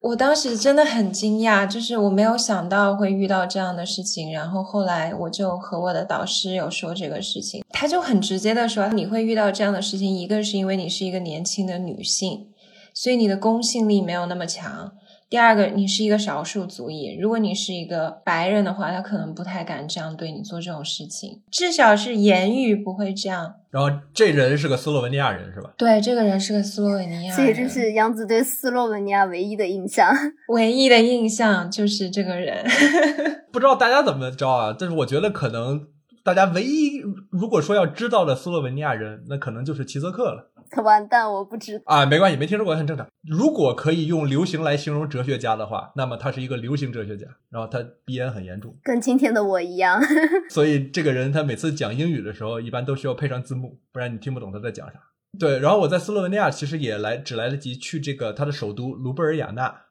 [0.00, 4.32] 我当时真的很惊讶，就是我没有想到会遇到这样的事情。
[4.32, 12.46] 然后后来我就和我的导师有说这个事情，他就很直接的说，你会遇到这样的事情，一个是因为你是一个年轻的女性，
[12.94, 14.92] 所以你的公信力没有那么强。
[15.30, 23.56] 第二个，你是一个少数族裔，如果你是一个白人的话，他可能不太敢这样对你做这种事情，至少是言语不会这样。
[23.70, 25.70] 然后这人是个斯洛文尼亚人是吧？
[25.76, 30.10] 对，这个人是个斯洛文尼亚人，所以这是杨子对斯洛文尼亚唯一的印象。
[30.48, 32.64] 唯一的印象就是这个人。
[33.52, 34.74] 不知道大家怎么着啊？
[34.78, 35.86] 但是我觉得可能
[36.34, 40.50] 大家唯一如果说要知道的斯洛文尼亚人，那可能就是齐泽克了
[40.84, 41.84] 完蛋，我不知道。
[41.86, 43.06] 啊，没关系，没听说过很正常。
[43.26, 49.98] 如果可以用流行来形容哲学家的话，那么他是一个流行哲学家，然后他鼻炎很严重，跟今天的我一样，
[50.50, 55.00] 所以这个人他每次讲英语的时候，一般都需要配上字幕，不然你听不懂他在讲啥。
[55.38, 59.82] 对，然后我在斯洛文尼亚其实也来只来得及去这个他的首都卢布尔雅纳。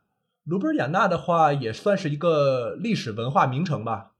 [0.43, 4.11] 卢布尔雅纳的话也算是一个历史文化名城吧，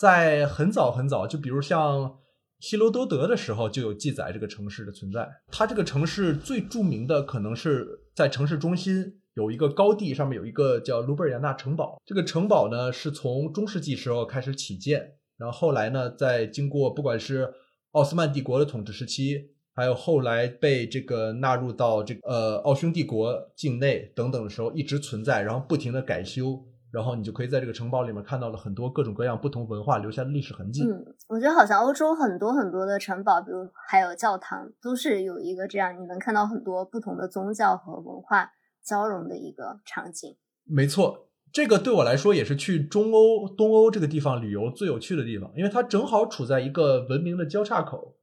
[0.00, 2.16] 在很早很早，就比如像
[2.58, 5.28] 希罗多德的时候就有记载这个城市的存在。
[5.48, 12.00] 它这个城市最著名的可能是在城市中心有一个高地，上面有一个叫卢布尔雅纳城堡。
[12.06, 17.52] 这个城堡呢是从中世纪时候开始起建，然后后来呢，在经过不管是
[17.90, 26.58] 奥斯曼帝国的统治时期，还有后来被这个纳入到这个呃奥匈帝国境内等等的时候，一直存在，然后不停的改修，
[26.92, 30.82] 然后你就可以在这个城堡里面看到了很多各种各样不同文化留下的历史痕迹。
[30.82, 38.50] 嗯，我觉得好像欧洲很多很多的城堡，比如还有教堂，都是有一个这样，你能看到很多不同的宗教和文化
[38.84, 40.36] 交融的一个场景。
[40.64, 48.16] 没错，这个对我来说也是去中欧、东欧这个地方旅游最有趣的地方，因为它正好处在一个文明的交叉口。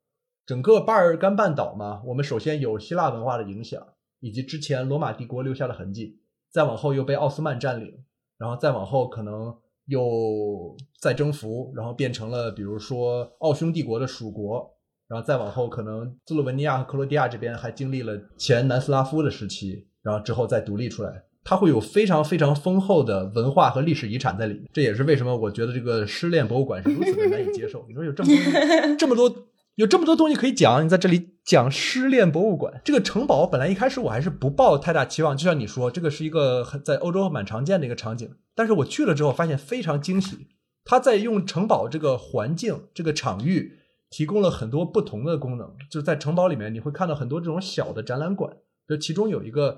[0.45, 3.86] 整个巴尔干半岛嘛，我们首先有希腊文化的影响，
[4.21, 8.06] 以及之前罗马帝国留下的痕迹，再往后又被奥斯曼占领，
[8.38, 9.54] 然后再往后可能
[9.86, 14.69] 又再征服，然后变成了比如说奥匈帝国的属国，
[15.08, 21.23] 然后再往后可能斯洛文尼亚和克罗地亚这边还经历了前南斯拉夫的时期，然后之后再独立出来。
[21.43, 27.86] 它会有非常非常丰厚的文化和历史遗产在里面，这也是为什么我觉得这个失恋博物馆是如此的难以接受。
[27.88, 29.34] 你说有这么多 这么多
[29.78, 32.82] 有这么多东西可以讲，你在这里讲失恋博物馆。
[32.84, 38.28] 这个城堡本来一开始我还是不抱太大期望，就像你说，这个是一个很在欧洲蛮常见的一个场景。
[38.56, 40.48] 但是我去了之后发现非常惊喜，
[40.84, 43.78] 它在用城堡这个环境、这个场域
[44.10, 45.72] 提供了很多不同的功能。
[45.92, 48.52] 就是在城堡里面，你会看到很多这种小的展览馆，
[48.90, 49.78] 就其中有一个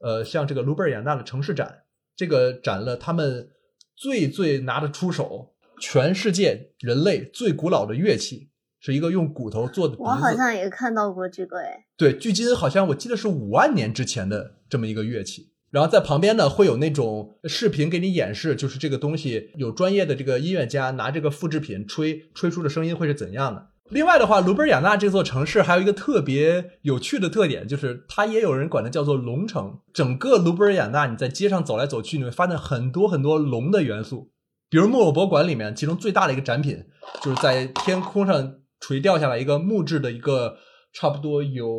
[0.00, 1.84] 呃，像这个卢贝尔雅纳的城市展，
[2.14, 3.48] 这个展了他们
[3.96, 10.32] 最最拿得出手，全世界人类最古老的乐器，是一个用骨头做的笛我好。
[10.32, 15.52] 像也看到过这个，哎，对，距今好像我记得是五万年之前的这么一个乐器。
[15.70, 23.66] 然后在旁边呢，会有那种视频给你演示，就是这个东西有专业的这个音乐家拿这个复制品吹，吹出的声音会是怎样的。
[23.90, 29.78] 另外的话，卢贝尔雅纳这座城市还有一个特别有趣的特点，就是它也有人管它叫做龙城。
[29.92, 34.30] 整个卢贝尔雅纳，你在街上走来走去，你会发现很多很多龙的元素。
[34.70, 36.84] 比如木偶博物馆里面，其中最大的一个展品，
[37.22, 40.56] 就是在天空上垂掉下来一个木质的一个
[40.92, 41.74] 差不多有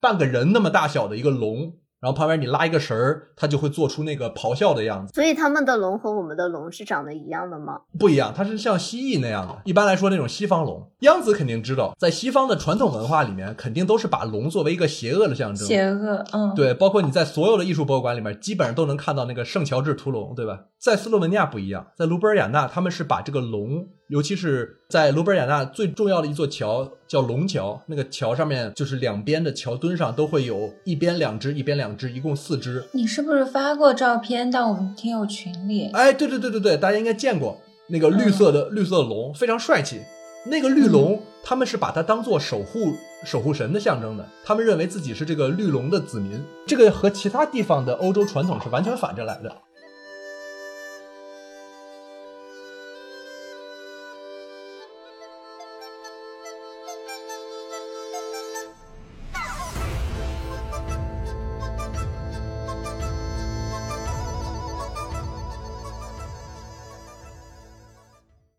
[0.00, 5.14] 半个人那么大小的一个龙，然后旁边你拉一个绳儿，它就会做出那个咆哮的样子。
[5.14, 7.82] 所以他们的龙和我们的龙是长得一样的吗？
[7.96, 9.62] 不一样，它是像蜥蜴那样的。
[9.64, 15.64] 一般来说，那种西方龙，央子肯定知道，在西方的传统文化里面，肯定都是把龙作为一个邪恶的象征。
[15.64, 20.64] 邪恶，嗯，对，包括你在所有的艺术博物馆里面，基本上都能看到那个圣乔治屠龙，对吧？
[20.80, 32.84] 在斯洛文尼亚不一样，在卢布尔雅纳，他们是把这个龙，尤其是在卢布尔雅纳最重要的一座桥叫龙桥，那个桥上面就是两边的桥墩上都会有一边两只，一边两只，一共四只。
[32.92, 35.88] 你是不是发过照片到我们听友群里？
[35.94, 40.02] 哎，对对对对对，大家应该见过那个绿色的、绿色的龙，非常帅气。
[40.44, 42.92] 那个绿龙，他们是把它当做守护
[43.24, 46.38] 守护神的象征的，他们认为自己是这个绿龙的子民。
[46.66, 49.56] 这个和其他地方的欧洲传统是完全反着来的。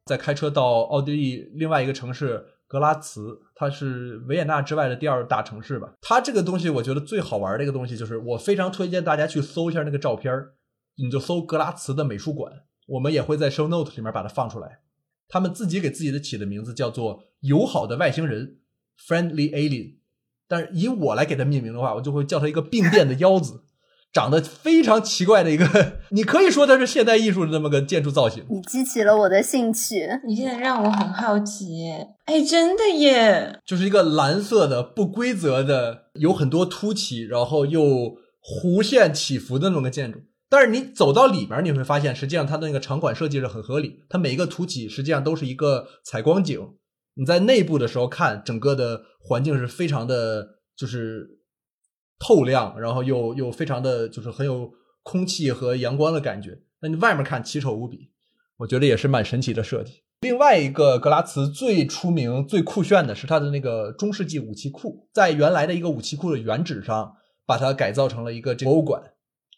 [0.06, 5.94] 再开车到奥地利另外一个城市格拉茨，它是维也纳之外的第二大城市吧。
[6.02, 10.54] 它这个东西，我觉得最好玩的一个东西就是，我非常推荐大家去搜一下那个照片儿
[10.98, 14.80] 你就搜格拉茨的美术馆，我们也会在 show note 里面把它放出来。
[15.30, 18.58] 他们自己给自己的起的名字叫做“友好的外星人
[19.00, 19.96] ”（Friendly Alien），
[20.48, 23.64] 但是以我来给它命名的话，我就会叫它一个病变的 腰子。
[24.14, 28.46] 长得非常奇怪的一个，你可以说它是现代艺术的那么个建筑造型。
[28.50, 30.08] 你激起了我的兴趣。
[30.28, 31.90] 你现在让我很好奇，
[32.26, 33.60] 哎，真的耶！
[33.66, 37.82] 就是一个蓝色的、不规则的，有很多凸起，然后又
[38.42, 40.20] 弧线起伏的那么个建筑。
[40.48, 46.60] 但是你走到里面，你会发现，实际上它的那个场馆设计是很合理，它每一个凸起实际上都是一个采光井。
[47.16, 50.48] 你在内部的时候看，整个的环境是非常的，
[50.78, 51.28] 就是
[52.20, 54.72] 透亮，然后又又非常的就是很有
[55.04, 56.62] 空气和阳光的感觉。
[56.82, 58.12] 那你外面看奇丑无比，
[58.58, 60.04] 我觉得也是蛮神奇的设计。
[60.22, 67.14] 另外一个格拉茨最出名、最酷炫的是它的那个中世纪武器库，在原来的一个武器库的原址上，
[67.46, 69.02] 把它改造成了一个博物馆，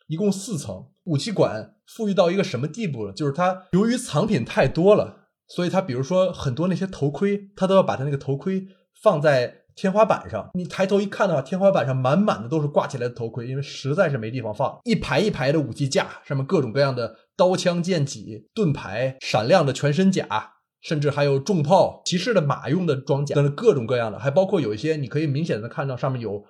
[0.08, 0.88] 一共四层。
[1.04, 3.14] 武器馆富裕到一个什么地步了？
[3.14, 8.66] 就是它由于藏品太多了，所以它比如说很多那些头盔，它都要把它那个头盔
[9.04, 10.50] 放在天花板上。
[10.54, 14.80] 你抬头一看的话，天花板上满满的都是挂起来的头盔，因为实在是没地方放。
[14.86, 26.44] 一排一排的武器架，上面各种各样的刀枪剑戟、盾牌、闪亮的全身甲，甚至还有重炮、骑士的马用的装甲等等各种各样的，还包括有一些你可以明显的看到上面有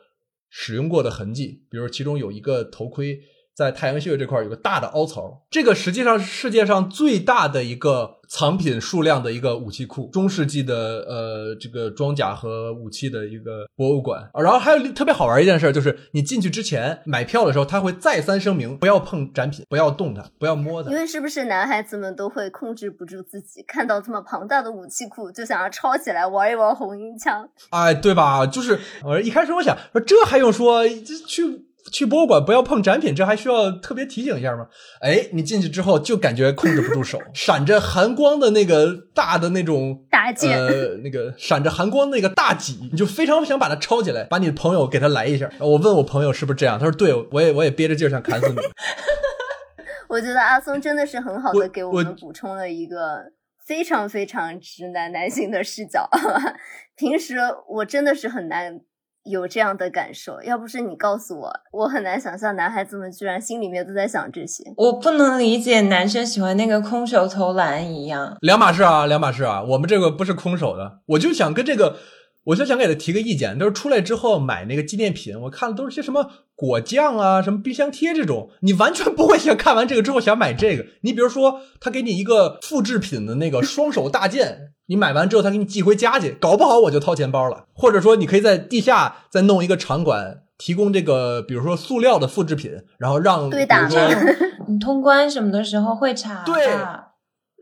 [0.50, 3.20] 使用过的痕迹，比如其中有一个头盔
[3.56, 10.76] 在太阳穴这块有个大的凹槽，这个实际上是世界上最大的一个藏品数量的一个武器库，中世纪的
[11.08, 14.30] 呃这个装甲和武器的一个博物馆。
[14.34, 20.98] 然后还有特别好玩一件事，就是你进去之前买票的时候，他会再三声明不要碰展品，不要动它，不要摸它因。
[20.98, 27.48] 为是不是男孩子们都会控制不住自己，看到这么庞大的武器库就想要抄起来玩一玩红缨枪？
[27.70, 28.46] 哎，对吧？
[28.46, 30.86] 就是我一开始我想说，这还用说？
[30.86, 31.44] 这去
[31.92, 34.68] 去博物馆不要碰展品，这还需要特别提醒一下吗？
[35.02, 45.50] 哎，你进去之后就感觉控制不住手， 闪着寒光的那个大的那种大剑呃，那个闪着寒光那个大戟，你就非常想把它抄起来，把你的朋友给他来一下。
[45.60, 48.56] 我问我朋友是不是这样，他说对，我也我也憋着劲儿想砍死你。
[50.10, 53.24] 我觉得阿松真的是很好的给我我们补充了一个
[53.66, 56.08] 非常非常直男男性的视角。
[56.96, 58.80] 平时我真的是很难
[59.26, 64.64] 有这样的感受，要不是你告诉我，我很难想象男孩子们居然心里面都在想这些。
[64.78, 68.38] 我不能理解男生喜欢那个空手投篮一样。
[68.42, 69.64] 两码事啊，两码事啊。
[69.64, 71.98] 我们这个不是空手的，我就想跟这个，
[72.46, 80.86] 我就想给他提个意见，就是出来之后买那个纪念品，我看的都是些什么果酱啊、什么冰箱贴这种，你完全不会想看完这个之后想买这个。
[81.02, 87.66] 你比如说，他给你一个复制品的那个双手大剑，你买完之后他给你寄回家去，搞不好我就掏钱包了。
[87.74, 90.42] 或者说，你可以在地下再弄一个场馆。
[90.58, 93.90] 提供这个，比如说塑料的复制品，然后让对打
[94.70, 97.05] 你通关什么的时候会查对的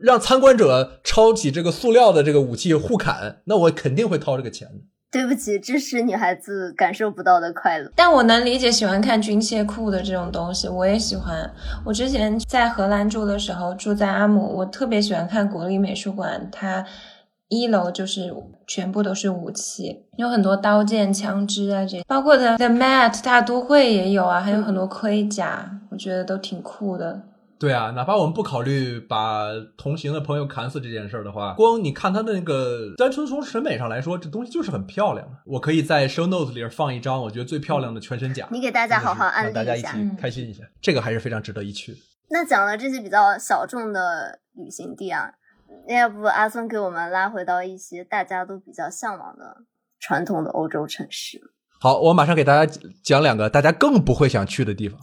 [0.02, 4.76] 让参观者抄起这个塑料的这个武器互砍，那我肯定会掏这个钱的。
[5.12, 7.92] 对不起，这是女孩子感受不到的快乐。
[7.96, 11.48] 但我能理解喜欢看军械库的这种东西，我也喜欢。
[11.86, 16.84] 我之前在荷兰住的时候，住在阿姆，我特别喜欢看国立美术馆，它
[17.48, 18.34] 一楼就是
[18.66, 27.22] 全部都是武器，有很多刀剑、枪支啊，这包括的 The Mat 大都会也有啊，还有很多盔甲，我觉得都挺酷的。
[27.64, 29.46] 对啊，哪怕我们不考虑把
[29.78, 35.26] 同行的朋友砍死这件事儿的话，光你看他的那个，单纯从审美上来说，这东西就是很漂亮。
[35.46, 39.88] 我可以在 show notes 里放一张我觉得最漂亮的全身甲，你给大家好好安利让大家一起
[40.20, 41.96] 开心一下，这个还是非常值得一去。
[42.30, 45.32] 那讲了这些比较小众的旅行地啊，
[45.88, 49.64] 那要不阿松给我们拉回到一些大家都比较向往的
[50.02, 51.40] 传统的欧洲城市？
[51.80, 55.00] 好，我马上给大家讲两个大家更不会想去的地方。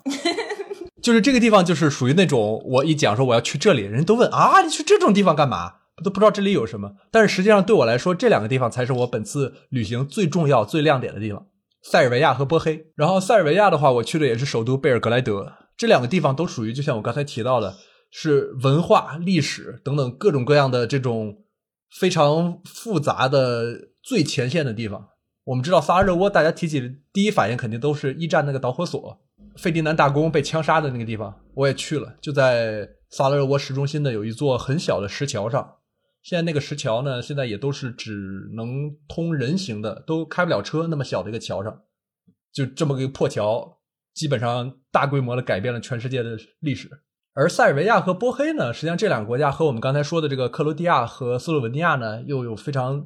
[1.02, 5.74] 就是这个地方，就是属于那种我一讲说我要去这里，人都问啊，你去这种地方干嘛？
[6.02, 6.92] 都不知道这里有什么。
[7.10, 11.46] 但是实际上对我来说，这两个地方才是我本次旅行最重要、最亮点的地方：
[11.82, 12.86] 塞尔维亚和波黑。
[12.96, 15.52] 然后塞尔维亚的话，我去的也是首都贝尔格莱德。
[15.76, 17.76] 这两个地方都属于，就像我刚才提到的，
[18.10, 21.44] 是文化、历史等等各种各样的这种
[21.98, 25.08] 非常复杂的最前线的地方。
[25.44, 26.82] 我们知道萨拉热窝，大家提起
[27.12, 29.18] 第一反应肯定都是一战那个导火索，
[29.60, 35.76] 费迪南大公被枪杀的那个地方，我也去了，就在萨拉热窝市中心的有一座很小的石桥上。
[36.22, 41.82] 现在那个石桥呢，现在也都是只能通人行的，都开不了车，那么小的一个桥上，
[42.54, 43.78] 就这么个破桥，
[44.14, 46.88] 基本上大规模的改变了全世界的历史。
[47.34, 53.04] 而塞尔维亚和波黑呢，实际上这两个国家和我们刚才说的这个克罗地亚和斯洛文尼亚呢，又有非常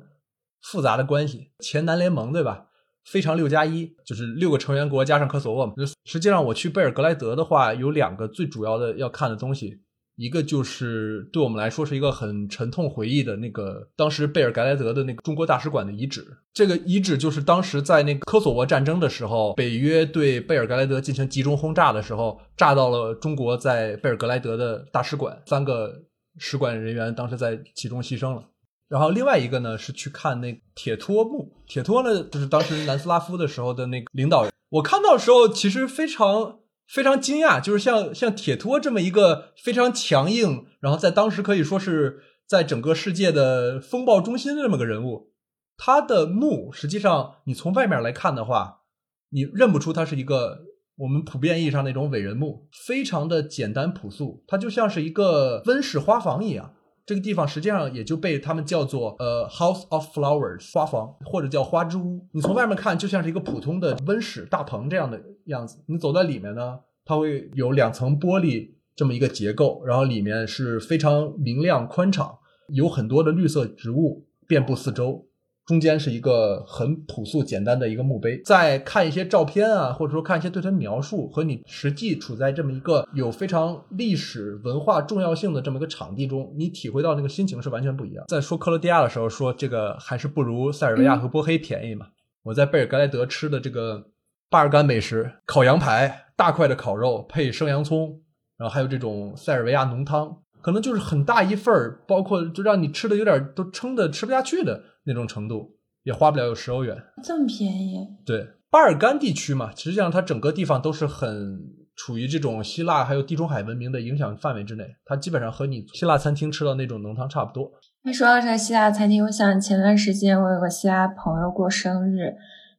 [0.62, 1.50] 复杂的关系。
[1.58, 2.66] 前南联盟对吧？
[3.04, 5.74] 非常六加一，就是六个成员国加上科索沃嘛。
[6.04, 9.80] 实际上我去贝尔格莱德的话，有两个最主要的要看的东西，
[10.16, 16.24] 一个就是对我们来说是一个很沉痛回忆的那个当时贝尔格莱德的那个中国大使馆的遗址。
[16.52, 25.92] 这个遗址就是当时在那个科索沃战争的时候，北约对贝尔格莱德进行集中轰炸的时候，炸到了中国在贝尔格莱德的大使馆，三个
[26.38, 28.44] 使馆人员当时在其中牺牲了。
[28.88, 34.52] 然后另外一个呢是去看那铁托墓，铁托呢就是当时南斯拉夫的时候的那个领导人。
[34.70, 45.32] 我看到的时候其实非常非常惊讶，就是像像铁托这么一个非常强硬，然后在当时可以说是在整个世界的风暴中心的这么个人物，
[45.78, 48.82] 他的墓实际上你从外面来看的话，
[49.30, 50.58] 你认不出他是一个
[50.96, 56.73] 我们普遍意义上那种伟人墓，非常的简单朴素，它就像是一个温室花房一样。
[57.06, 62.26] 这个地方实际上也就被他们叫做呃 House of Flowers 花房，或者叫花之屋。
[62.32, 72.38] 你从外面看就像是一个普通的温室大棚这样的样子，你走在里面呢，它会有两层玻璃这么一个结构，然后里面是非常明亮宽敞，
[72.68, 75.26] 有很多的绿色植物遍布四周。
[75.66, 78.40] 中间是一个很朴素简单的一个墓碑。
[78.44, 88.24] 再看一些照片啊，或者说看一些对它描述，和你实际处在这么一个有非常历史文化重要性的这么一个场地中，你体会到那个心情是完全不一样。
[88.28, 92.06] 在说克罗地亚的时候，说这个还是不如塞尔维亚和波黑便宜嘛。
[92.42, 94.04] 我在贝尔格莱德吃的这个
[94.50, 98.20] 巴尔干美食，烤羊排，大块的烤肉配生洋葱，
[98.58, 106.96] 然后还有这种塞尔维亚浓汤，可能就是很大一份儿，包括就让你吃的有点都撑的吃不下去的那种程度，也花不了有十欧元。
[107.22, 108.08] 这么便宜？
[108.24, 111.60] 对，巴尔干地区嘛，实际上它整个地方都是很
[111.94, 117.70] 处于这种希腊还有地中海文明的影响范围之内，它基本上和你希腊餐厅吃到那种浓汤差不多。
[118.02, 122.34] 那说到这个希腊餐厅，我想前段时间我有个希腊朋友过生日，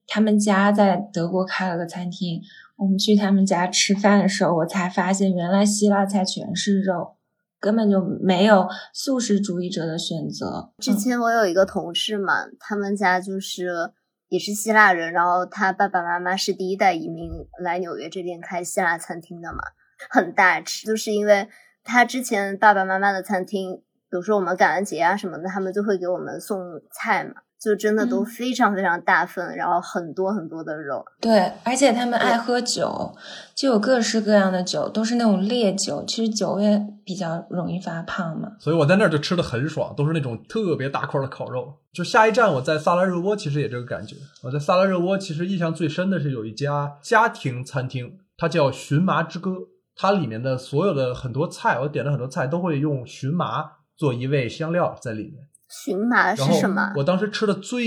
[0.08, 2.42] 他们家在德国开了个餐厅，
[2.78, 7.18] 我们去他们家吃饭的时候，我才发现原来希腊菜全是肉，
[7.66, 10.72] 根本就没有素食主义者的选择。
[10.78, 13.92] 之前我有一个同事嘛，他们家就是
[14.30, 17.32] 也是希腊人，然后他爸爸妈妈是第一代移民
[17.64, 19.64] 来纽约这边开希腊餐厅的嘛，
[20.12, 21.48] 很大吃，就是因为
[21.84, 26.60] 他之前爸爸妈妈的餐厅，比如说我们感恩节啊什么的，他们就会给我们送
[26.92, 31.04] 菜嘛，就真的都嗯非常非常大份，然后很多很多的肉。
[31.20, 33.16] 对，而且他们爱喝酒，
[33.56, 36.04] 就有各式各样的酒，都是那种烈酒。
[36.06, 38.52] 其实酒也比较容易发胖嘛。
[38.60, 41.74] 所以我在那儿就吃的很爽，都是那种特别大块的烤肉。
[41.92, 44.16] 就下一站我在萨拉热窝，其实也这个感觉。
[44.44, 49.52] 我在萨拉热窝其实印象最深的是有一家家庭餐厅，它叫荨麻之歌。
[49.98, 55.48] 它里面的所有的很多菜，我点了很多菜都会用荨麻做一味香料在里面。
[55.68, 56.94] 荨麻是什么？
[56.96, 57.86] 我当时吃的最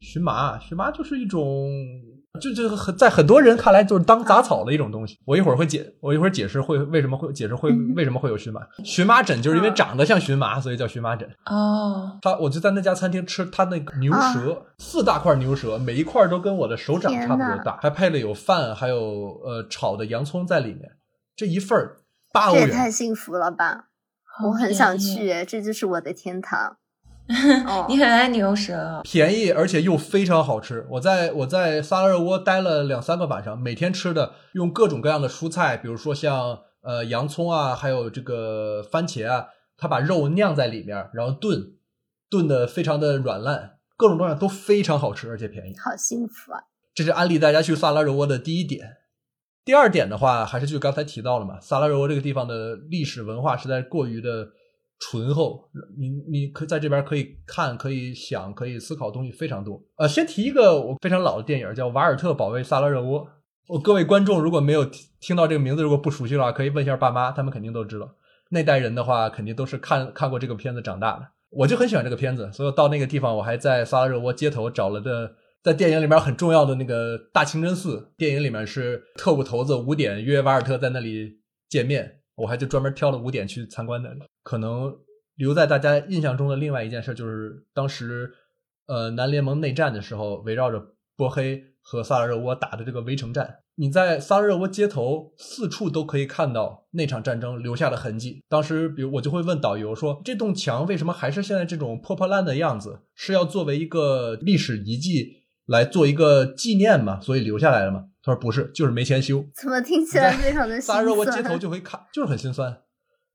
[0.00, 1.68] 荨麻，荨麻就是一种，
[2.40, 5.18] 就就很在很多人看来就是当杂草的一种东西。
[5.24, 8.60] 我一会儿会解，我一会儿解释会为什么会解释会嗯为什么会有荨麻。
[8.84, 11.28] 荨麻疹就是因为长得像荨麻，所以叫荨麻疹。
[11.46, 20.92] 哦，他我就在那家餐厅吃他那个牛舌，四大块牛舌，每一块都跟我的手掌差不多大，还配了有饭，还有呃炒的洋葱在里面。
[21.36, 21.98] 这一份儿
[22.32, 23.86] 八欧这也太，幸福了吧！
[24.44, 24.96] 我很想。
[24.96, 26.76] 去，这就是我的天堂。
[27.66, 30.86] 哦你很爱牛舌哦，便宜而且又非常好吃。
[30.92, 41.72] 我在我在萨拉热窝待了两三个晚上，每天吃的用各种各样的蔬菜，比如说像呃洋葱啊，还有这个番茄啊，他把肉酿在里面，然后炖，
[42.30, 45.74] 炖的非常的软烂，各种各样都非常好吃，而且便宜。
[45.78, 46.60] 好幸福啊！
[46.94, 48.96] 这是安利大家去萨拉热窝的第一点。
[49.64, 54.48] 第二点的话，还是就刚才提到了嘛，萨拉热窝这个地方的历史文化实在过于的
[55.00, 59.80] 醇厚，你你可在这边可以看、可以想、可以思考的东西非常多。
[59.96, 63.20] 呃，先提一个我非常老的电影，叫《瓦尔特保卫萨拉热窝》。
[63.68, 68.10] 我各位观众如果没有听听到这个名字，如果不熟悉的话，可以问一下爸妈，他们肯定都知道。
[68.50, 71.28] 那代人的话，肯定都是看看过这个片子长大的。
[71.50, 75.32] 我就很喜欢这个片子，所以到那个地方，我还在萨拉热窝街头找了的，
[75.62, 78.10] 在电影里面很重要的那个大清真寺。
[78.16, 81.38] 电影里面是特务头子五点约瓦尔特在那里
[81.68, 84.10] 见面，我还就专门挑了五点去参观的。
[84.48, 84.96] 可能
[85.36, 88.32] 留在大家印象中的另外一件事就是，当时
[88.86, 90.82] 呃南联盟内战的时候，围绕着
[91.18, 93.58] 波黑和萨拉热窝打的这个围城战。
[93.74, 98.42] 你在萨拉热窝街头四处都可以看到那场战争留下的痕迹。
[98.48, 103.00] 当时，比如我就会问导游说：“这栋墙为什么还是现在这种破破烂的样子？
[103.14, 107.20] 是要作为一个历史遗迹来做一个纪念吗？
[107.20, 111.60] 所以留下来了吗？”他说：“不是，就是没钱修。”怎么听起来非常的心萨拉热窝街头酸？
[111.60, 112.74] 就会看，就是很心酸。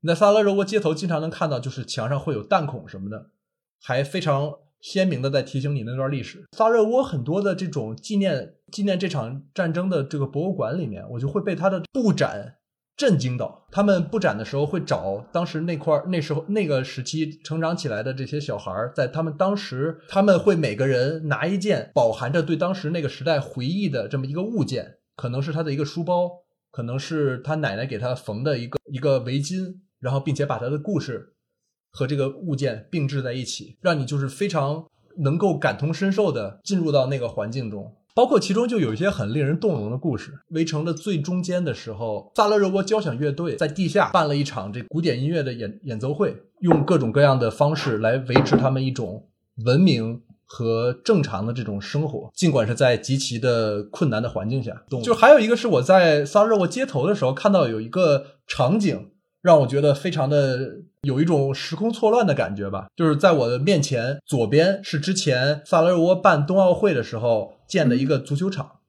[0.05, 3.29] 你在萨拉热窝街头经常能看到，就是墙上会有弹孔什么的，
[3.81, 6.43] 还非常鲜明的在提醒你那段历史。
[6.51, 12.55] 萨拉热窝很多的这种纪念纪念这场战争的这个博物馆里面，我就会被它的布展
[12.97, 13.65] 震惊到。
[13.71, 26.29] 他们布展的时候会找当时那块那时候那个时期成长起来的这些小孩，在他们当时他们会每个人拿一件饱含着对当时那个时代回忆的这么一个物件，可能是他的一个书包，
[26.71, 31.33] 可能是他奶奶给他缝的一个一个围巾，然后并且把他的故事
[31.89, 34.85] 和这个物件并置在一起，让你就是非常
[35.19, 37.95] 能够感同身受的进入到那个环境中。
[38.15, 40.33] 包括其中就有一些很令人动容的故事。
[40.49, 49.27] 围城的最中间的时候，萨勒热窝交响乐队在地下办了一场这古典音乐的演演奏会，用各种各样的方式来维持他们一种
[49.65, 54.83] 文明和正常的这种生活，尽管是在极其的困难的环境下。
[55.03, 59.09] 就还有一个是我在萨勒热窝街头的时候看到有一个场景，
[59.43, 62.87] 让我觉得非常的有一种时空错乱的感觉吧。
[62.95, 68.79] 就是在我的面前，左边是之前萨勒热窝办冬奥会的时候建的一个足球场，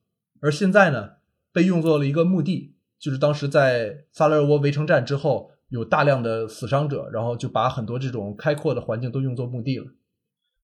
[0.40, 1.14] 而现在呢，
[1.52, 9.86] 被用作了一个墓地，就是当时在萨勒热窝围城战之后，有大量的死伤者，然后就把很多这种开阔的环境都用作墓地了。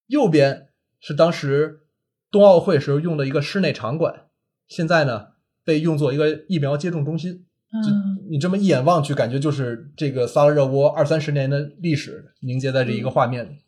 [0.06, 0.68] 右边
[1.00, 1.80] 是当时
[2.30, 4.26] 冬奥会时候用的一个室内场馆，
[4.68, 5.30] 现在呢
[5.64, 7.46] 被用作一个疫苗接种中心。
[7.72, 13.58] 就嗯，你这么一眼望去，感觉就是这个萨拉热窝二三十年的历史凝结在这一个画面里。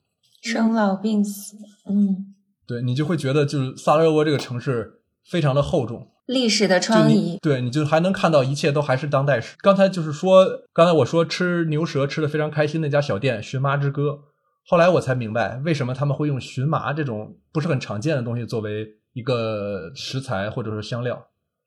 [0.42, 1.56] 生老病死，
[1.88, 2.34] 嗯，
[2.66, 9.54] 对你就会觉得，就是萨拉热窝这个城市非常的厚重，历史的就疮痍，对你就还能看到一切都还是当代史。
[9.60, 14.18] 刚才就是说，刚才我说吃牛舌吃的非常开心那家小店荨麻之歌，
[14.66, 21.24] 后来我才明白为什么他们会用荨麻这种不是很常见的东西作为一个食材或者是香料。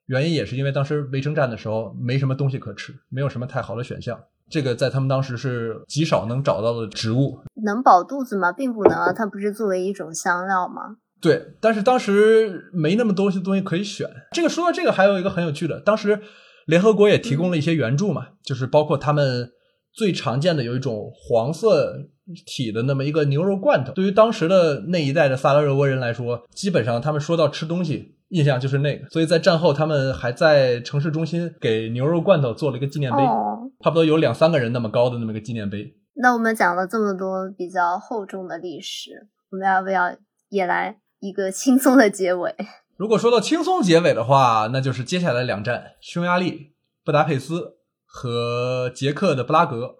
[0.07, 4.19] 原因也是因为当时围城战的时候没什么东西可吃，没有什么太好的选项。
[4.47, 7.39] 这个在他们当时是极少能找到的植物。
[7.65, 8.51] 能饱肚子吗？
[8.51, 10.97] 并不能啊，它不是作为一种香料吗？
[11.19, 14.07] 对，但是当时没那么多东西可以选。
[14.33, 16.21] 这个说到这个，还有一个很有趣的，当时
[16.67, 19.49] 联合国也提供了一些援助嘛，就是包括他们
[19.91, 22.05] 最常见的有一种黄色
[22.45, 23.93] 体的那么一个牛肉罐头。
[23.93, 28.14] 对于当时的那一代的萨拉热窝人来说，基本上他们说到吃东西。
[28.29, 35.95] 印象就是那个，所以在战后，他们还在城市中心给牛肉罐头做了一个纪念碑，哦，差不多有两三个人那么高的那么一个纪念碑。
[36.15, 40.15] 那我们讲了这么多比较厚重的历史，我们要不要
[40.49, 42.55] 也来一个轻松的结尾？
[42.97, 46.73] 如果说到轻松结尾的话，那就是接下来两站：匈牙利、
[47.03, 47.73] 布达佩斯
[48.05, 49.95] 和捷克的布拉格，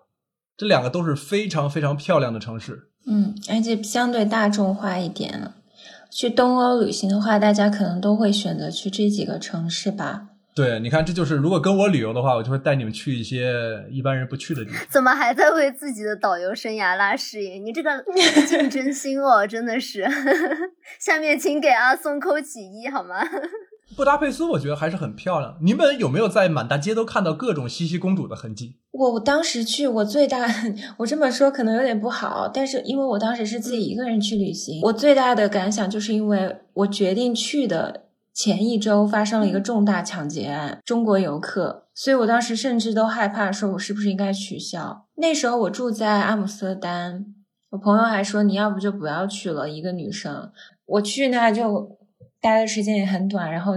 [0.56, 2.92] 这两个都是非常非常漂亮的城市。
[3.06, 5.56] 嗯，而且相对大众化一点了。
[6.12, 10.28] 去东欧旅行的话，大家可能都会选择去这几个城市吧。
[10.56, 13.53] 对，你看，这就是如果跟我旅游的话，我就会带你们去一些
[13.91, 14.80] 一般人不去的地方。
[14.89, 17.60] 怎么还在为自己的导游生涯拉事业？
[17.60, 17.91] 你这个
[18.47, 20.08] 竞争心哦，真的是。
[20.97, 23.18] 下面请给阿松扣起一好吗？
[23.96, 25.58] 布达佩斯我觉得还是很漂亮。
[25.62, 28.78] 你们有没有在满大街都看到各种茜茜公主的痕迹？
[28.92, 30.48] 我我当时去，我最大，
[30.98, 45.06] 我这么说可能有点不好，但是因为我当时是自己一个人去旅行，我最大的感想就是因为我决定去的前一周发生了一个重大抢劫案，中国游客，所以我当时甚至都害怕说，我是不是应该取消？
[45.18, 47.26] 那时候我住在阿姆斯特丹，
[47.70, 50.52] 我朋友还说你要不就不要去了，一个女生，
[50.86, 51.98] 我去那就
[52.42, 53.74] 待的时间也很短，然后。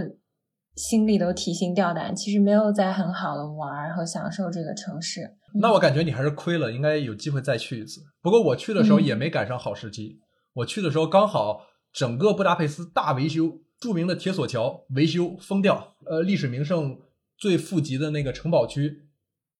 [0.76, 5.22] 心里都提心吊胆，其实没有在很好的玩和享受这个城市。
[5.60, 8.00] 那我感觉你还是亏了，应该有机会再去一次。
[8.22, 10.20] 不过我去的时候也没赶上好时机，
[10.52, 16.96] 我去的时候刚好整个布达佩斯大维修，著名的铁索桥维修封掉，呃，历史名胜
[17.36, 19.08] 最富集的那个城堡区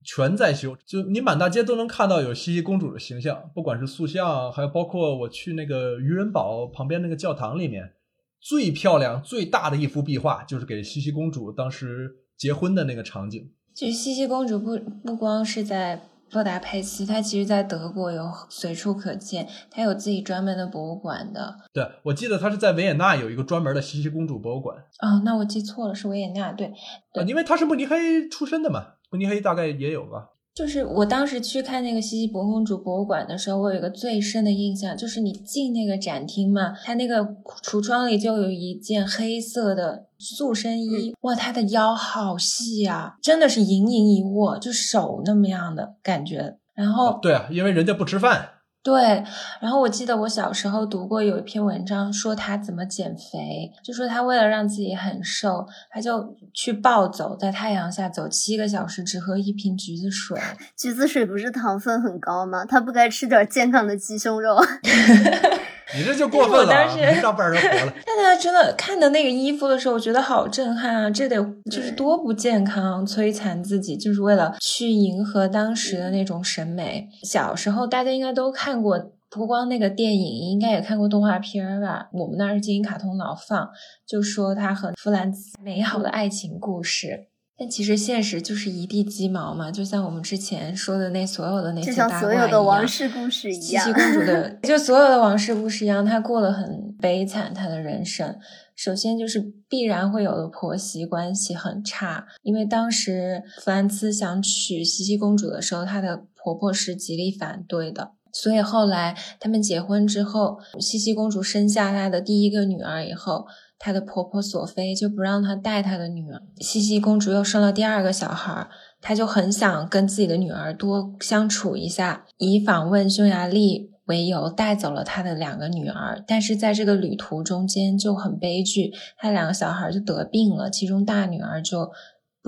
[0.04, 7.94] 全在修，就你满大街都能看到有茜茜公主的形象，不管是塑像，还有包括我去那个渔人堡旁边那个教堂里面。
[8.40, 13.50] 最漂亮、最大的一幅壁画，就是给茜茜公主当时结婚的那个场景。
[13.74, 21.56] 就是茜茜公主不不光是在布达佩斯，她其实在德国有随处可见，她有自己专门的博物馆的。
[21.72, 24.76] 对，我记得她是在维也纳有一个专门的茜茜公主博物馆。
[25.00, 26.52] 哦，那我记错了，是维也纳。
[26.52, 30.28] 对，啊，因为她是慕尼黑出身的嘛，慕尼黑大概也有吧。
[30.58, 37.22] 就是我当时去看那个西西伯公主博物馆的时候，我有一个最深的印象，就是你进那个展厅嘛，它那个
[37.62, 46.56] 橱窗里就有一件黑色的塑身衣，哇，它的腰好细啊，真的是盈盈一握，就手那么样的感觉。
[46.74, 48.48] 然后，对啊，因为人家不吃饭。
[48.80, 49.22] 对，
[49.60, 60.40] 然后我记得我小时候读过有一篇文章，说他怎么减肥，就说他为了让自己很瘦，他就去暴走，在太阳下走七个小时，只喝一瓶橘子水。
[60.78, 62.64] 橘子水不是糖分很高吗？
[62.64, 64.56] 他不该吃点健康的鸡胸肉？
[65.96, 67.94] 你这就过分了、上半人活了。
[68.04, 71.10] 但他真的看的那个衣服的时候，我觉得好震撼啊！
[71.10, 71.36] 这得
[71.70, 77.08] 就是多不健康，摧残自己，就是为了去迎合当时的那种审美。
[77.22, 82.08] 小时候大家应该都看过，不光那个电影，应该也看过动画片儿吧？
[82.12, 83.70] 我们那儿是金鹰卡通老放，
[84.06, 87.28] 就说他和弗兰茨美好的爱情故事。
[87.58, 94.12] 但其实现实就是一地鸡毛嘛，就像我们之前说的那所有的那些就像八卦一所有的王样室故事一样茜茜。
[94.12, 98.38] 公主的， 就所有的王室故事一样，她过得很悲惨，她的人生。
[98.76, 108.12] 首先就是必然会有的婆媳关系很差，因为当时弗兰茨想娶茜茜公主的时候，她的婆婆是极力反对的。
[108.30, 113.46] 所以后来他们结婚之后，茜茜公主生下她的第一个女儿以后，
[113.78, 116.42] 她的婆婆索菲就不让她带她的女儿。
[116.60, 118.68] 茜茜公主又生了第二个小孩，
[119.00, 126.22] 她就很想跟自己的女儿多相处一下，以访问匈牙利为由带走了她的两个女儿。
[126.26, 131.90] 但是在这个旅途中间就很悲剧，她两个小孩就得病了，其中大女儿就。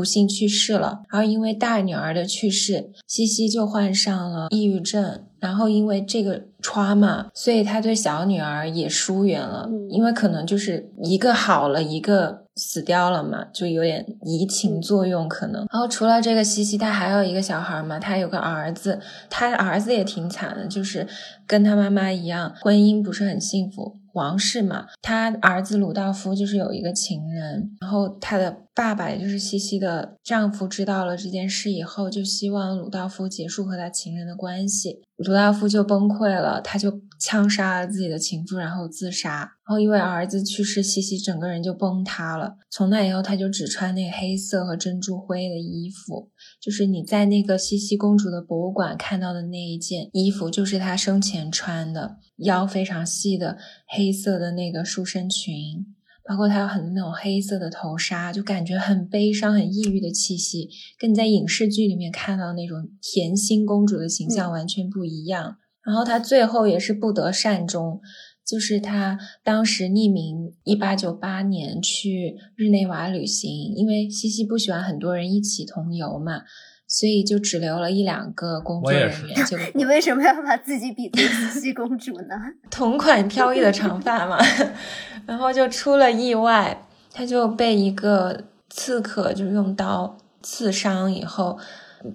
[0.01, 5.21] 不幸去世了，然后因为大女儿的去世，西西就患上了抑郁症。
[5.39, 9.69] 然后因为这个 trauma，所以她对小女儿也疏远了。
[9.91, 15.67] 因为可能就是一个好了，一个死掉了嘛，就有点移情作用可能。
[15.73, 19.01] 然后除了这个西西，她还有一个小孩嘛，她有个儿子，
[19.31, 21.09] 她儿子也挺惨的，就是
[21.47, 23.97] 跟她妈妈一样，婚姻不是很幸福。
[24.13, 36.91] 王室嘛，他儿子鲁道夫就是有一个情人，然后他的爸爸也就是西西的丈夫知道了这件事以后，就希望鲁道夫结束和他情人的关系，鲁道夫就崩溃了，他就
[37.21, 39.41] 枪杀了自己的情妇，然后自杀。
[39.41, 42.57] 然后因为儿子去世，西西整个人就崩塌了。
[42.71, 46.31] 从那以后，她就只穿那个黑色和珍珠灰的衣服。
[46.61, 55.87] 就是你在那个西西公主的博物馆看到的那一件衣服，就是她生前穿的，腰非常细的黑色的那个束身裙，
[56.25, 60.69] 包括她有很多那种黑色的头纱，就感觉很悲伤、很抑郁的气息，
[60.99, 65.59] 跟你在影视剧里面看到那种甜心公主的形象完全不一样。
[65.85, 68.01] 然后他最后也是不得善终。
[68.43, 76.43] 就是他当时匿名，一八九八年去日内瓦旅行，因为西西不喜欢很多人一起同游嘛，
[76.89, 79.47] 所以就只留了一两个工作人员。
[79.47, 82.35] 就你为什么要把自己比作西西公主呢？
[82.73, 84.37] 同款飘逸的长发嘛，
[85.27, 91.57] 然后就出了意外，他就被一个刺客就用刀刺伤以后。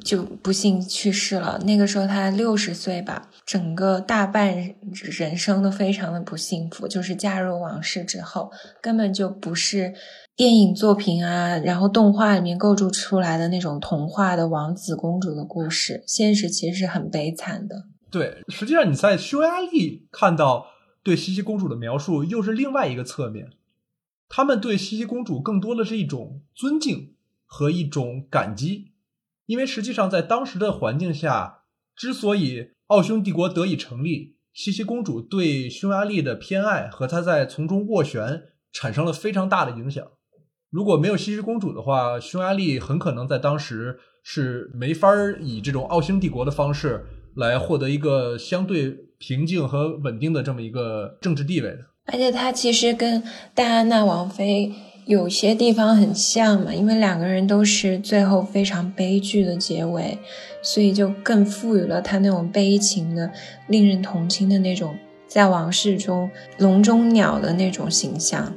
[0.04, 1.60] 就不幸去世了。
[1.66, 4.56] 那个时候他六十岁吧，整个大半
[4.92, 6.88] 人生都非常的不幸福。
[6.88, 9.94] 就是嫁入王室之后，根本就不是
[10.36, 16.04] 电影作品啊，然后动画里面构筑出来的那种童话的王子公主的故事。
[16.08, 17.86] 现实其实是很悲惨的。
[18.10, 20.66] 对，实际上你在匈牙利看到
[21.04, 23.50] 对茜茜公主的描述，又是另外一个侧面。
[24.28, 27.14] 他们对茜茜公主更多的是一种尊敬
[27.46, 28.94] 和一种感激。
[29.46, 31.60] 因为实际上，在当时的环境下，
[31.96, 38.44] 之所以奥匈帝国得以成立，茜茜公主对匈牙利的偏爱和她在从中斡旋
[38.74, 40.06] 产生了非常大的影响。
[40.72, 48.90] 如果没有茜茜公主的话，匈牙利很可能在当时是没法以这种奥匈帝国的方式来获得一个相对
[49.20, 51.80] 平静和稳定的这么一个政治地位的。
[52.08, 53.24] 而且，她其实跟
[53.54, 54.74] 戴安娜王妃。
[55.06, 60.18] 有些地方很像嘛，因为两个人都是最后非常悲剧的结尾，
[60.64, 63.32] 所以就更赋予了他那种悲情的、
[63.68, 64.96] 令人同情的那种，
[65.28, 68.52] 在往事中笼中鸟的那种形象。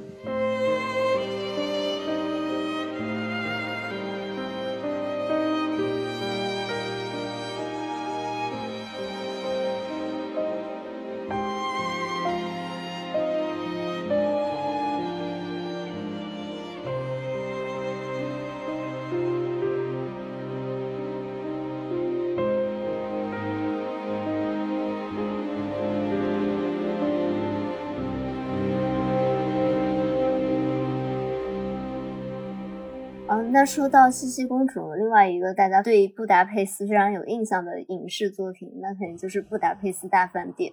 [33.58, 40.70] 那说到茜茜公主，另外一个大家对布达佩斯非常有印象的影视作品，那肯定就是《布达佩斯大饭店》。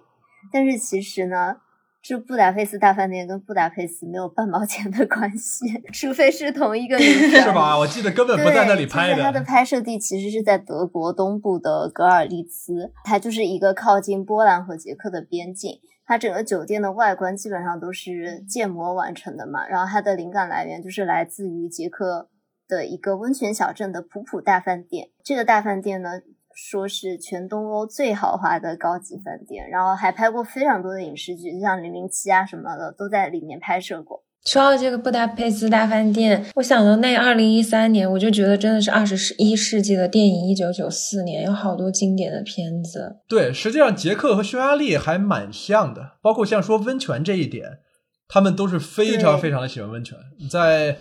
[0.52, 1.56] 但是其实呢，
[2.00, 7.76] 这《布达佩斯大饭店》跟布达佩斯没有半毛钱的关系，除非是同一个 是吧？
[7.76, 9.20] 我记得根本不在那里拍的。
[9.20, 15.80] 它的拍摄地其实是在德国东部的格尔利茨，它就是一个靠近波兰和捷克的边境。
[16.06, 22.28] 它整个酒店的外观基本上都是建模完成的嘛，然后它的灵感来源就是来自于捷克。
[22.68, 26.10] 的一个温泉小镇的普普大饭店，这个大饭店呢，
[26.54, 34.24] 说是全东欧最豪华的高级饭店，然后还拍过非常多的影视剧，就像《零零七》啊什么的，都在里面拍摄过。
[34.44, 40.46] 说到这个布达佩斯大饭店，我想到那二零一三年，我就觉得真的是二十一世纪的电影。
[40.46, 43.16] 一九九四年有好多经典的片子。
[43.28, 47.78] 对，实际上捷克和匈牙利还蛮像的，包括像说温泉这一点，
[48.28, 50.16] 他们都是非常非常的喜欢温泉，
[50.48, 50.96] 在。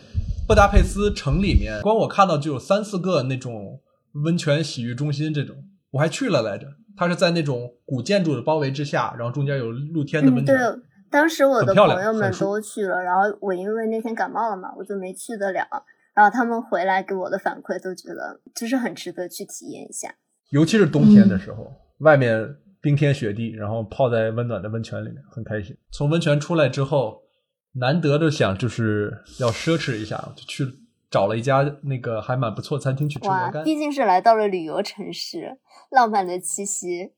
[0.48, 3.82] 布达佩斯城里面，光我看到就有三四个那种
[4.24, 5.56] 温泉洗浴中心，这种
[5.89, 6.68] 我还去了来着。
[6.96, 10.56] 它是在那种古建筑的包围之下，然后中间有露天的温泉。
[10.56, 15.68] 对，当时我的朋友们都去了，然后我因为那天感冒了嘛，我就没去得了。
[16.14, 20.14] 然后他们回来给我的反馈都觉得就是很值得去体验一下，
[20.52, 25.76] 尤其是冬天的时候，外面冰天雪地，然后泡在温暖的温泉里面，很开心。
[25.91, 27.24] 从温泉出来之后。
[27.78, 30.73] 难得的想就是要奢侈一下，就去
[31.09, 33.63] 找了一家那个还蛮不错的餐厅去吃鹅，肝。
[33.63, 35.57] 毕竟是来到了旅游城市，
[35.91, 37.11] 浪漫的气息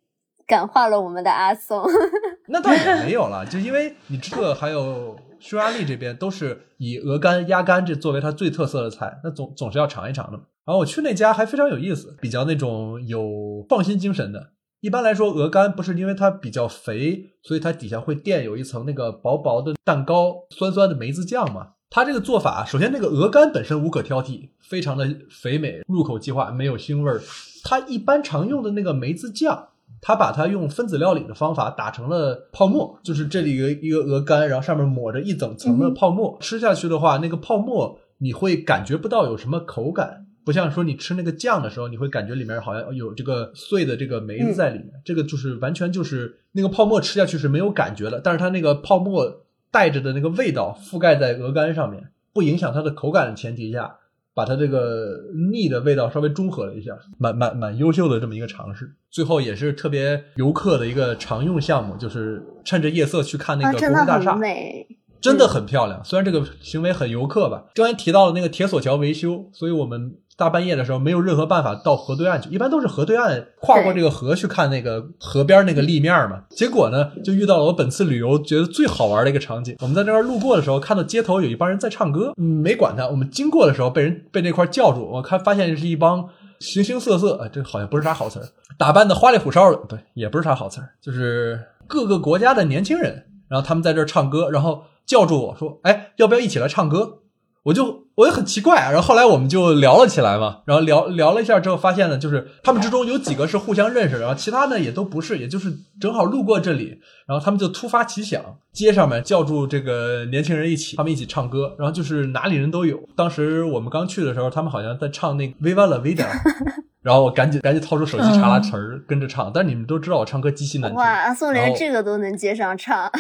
[0.46, 1.86] 感化了我们的阿松。
[2.50, 10.44] 那倒也没有了，就因为你这个还有匈牙利这边都是以鹅肝、鸭肝这作为它最特色的菜，那总总是要尝一尝的嘛。
[10.66, 14.52] 然后我去那家还非常有意思，比较那种有创新精神的。
[14.80, 21.70] 一般来说，鹅肝不是因为它比较肥，所以它底下会垫有一层那个薄薄的蛋糕，酸酸的梅子酱嘛。
[21.90, 27.20] 它这个做法，首先那个鹅肝本身无可挑剔，非常的肥美，入口即化，没有腥味儿。
[27.64, 29.70] 它一般常用的那个梅子酱，
[30.00, 40.27] 它把它用分子料理的方法打成了泡沫，就是这里有一个鹅肝，然后上面抹着一整层的泡沫，吃下去的话，那个泡沫你会感觉不到有什么口感。
[40.48, 53.98] 不像说你吃那个酱的时候，你会感觉里面好像有这个碎的这个梅子在里面，这个就是完全就是那个泡沫吃下去是没有感觉的，但是它那个泡沫带着的那个味道覆盖在鹅肝上面，不影响它的口感的前提下，
[54.34, 55.20] 把它这个
[55.52, 58.90] 腻的味道稍微中和了一下，蛮蛮蛮优秀的这么一个尝试。
[59.12, 64.32] 最后也是特别游客的一个常用项目，就是趁着夜色去看那啊，个真的国会大厦。
[64.32, 64.88] 很美。
[65.20, 66.00] 真的很漂亮。
[66.06, 76.44] 虽然这个行为很游客吧，刚才提到了那个铁索桥维修，所以我们大半夜的时候没有任何办法到河对岸去，一般都是河对岸跨过这个河去看那个河边那个立面嘛。
[76.52, 79.76] 结果呢，就遇到了我本次旅游觉得最好玩的一个场景。
[79.80, 83.08] 我们在那边路过的时候，看到街头有一帮人在唱歌，嗯，没管他。
[83.08, 86.30] 我们经过的时候被人被那块叫住，我看发现是一帮。
[86.60, 88.46] 形形色色，啊，这好像不是啥好词儿，
[88.80, 97.20] 打扮的花里胡哨的，对，也不是啥好词儿，就是各个国家的年轻人，然后他们在这儿唱歌，然后叫住我说：“哎，要不要一起来唱歌？”
[97.68, 106.98] 我就我也很奇怪，啊然后后来我们就聊了起来嘛，然后聊聊了一下之后，发现呢，就是他们之中有几个是互相认识，然后其他呢也都不是，也就是正好路过这里，
[107.28, 108.42] 然后他们就突发奇想，
[108.72, 112.98] 街上面叫住这个年轻人一起，他们一起唱歌，然后就是哪里人都有。
[113.18, 116.24] 当时我们刚去的时候，他们好像在唱那个《Viva la Vida》，
[117.04, 123.12] 然后我赶紧赶紧掏出手机查拉词儿跟着唱，但你们都知道我唱歌极其难听，哇，阿宋连这个都能接上唱，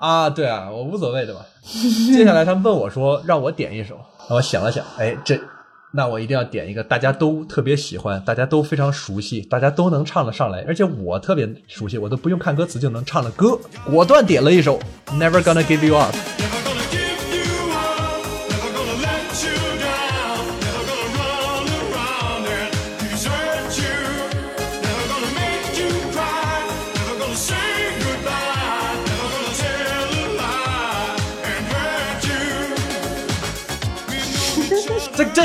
[0.00, 1.40] 啊，对啊，我无所谓的嘛。
[1.62, 3.96] 接下来他们问我说，让我点一首，
[4.28, 5.38] 我想了想，哎，这
[5.92, 14.78] 那我一定要点一个大家都特别喜欢、大家都非常熟悉、大家都能唱得上来，而且我特别熟悉，我都不用看歌词就能唱的歌，果断点了一首
[15.18, 16.14] 《Never Gonna Give You Up》。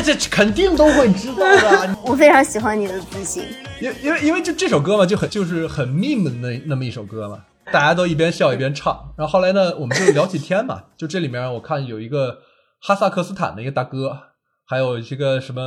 [0.01, 3.43] 这这这肯定都会知道的， 我非常喜欢你的自信。
[3.81, 7.39] 因因为因为就这首歌嘛，就很就是很 meme 的那那么一首歌嘛，
[7.71, 9.13] 大家都一边笑一边唱。
[9.17, 12.39] 然后后来呢，我们就聊起天嘛，就这里面我看有一个
[12.81, 14.17] 哈萨克斯坦的一个大哥，
[14.67, 15.61] 还有这个什么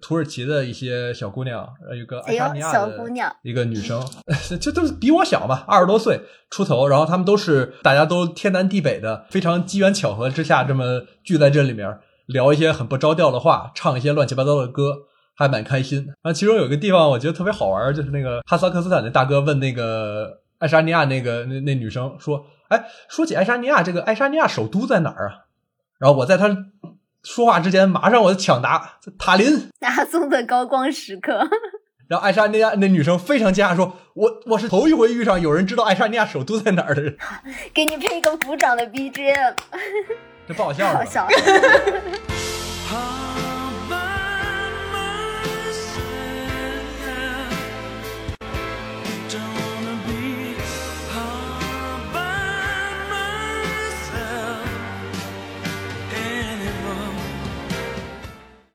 [0.00, 4.04] 土耳其的一些小姑娘，呃有个爱沙尼亚小的姑娘一个女生，
[4.60, 6.20] 这都是比我小嘛，二十多岁
[6.50, 6.88] 出头。
[6.88, 11.98] 然后他们都是大家都天南地北的，非常机缘巧合之下这么聚在这里面
[12.28, 14.92] 聊一些很不着调的话，唱一些乱七八糟的歌。
[15.40, 25.46] 还蛮开心然后，其中有一个地方我觉得特别好玩，就是那个哈萨克斯坦的大哥问那个爱沙尼亚那个那那女生说：“哎，说起爱沙尼亚，这个爱沙尼亚首都在哪儿啊？”
[26.00, 26.48] 然后我在他
[27.22, 29.70] 说话之前，马上我就抢答塔林。
[29.82, 31.38] 阿宋的高光时刻，
[32.10, 37.16] 然后爱沙尼亚那女生非常惊讶说：“我我是头一回遇上有人知道爱沙尼亚首都在哪儿的人，
[37.72, 39.54] 给你配一个鼓掌的 BGM，
[40.48, 43.27] 这不好笑是吧？”好笑。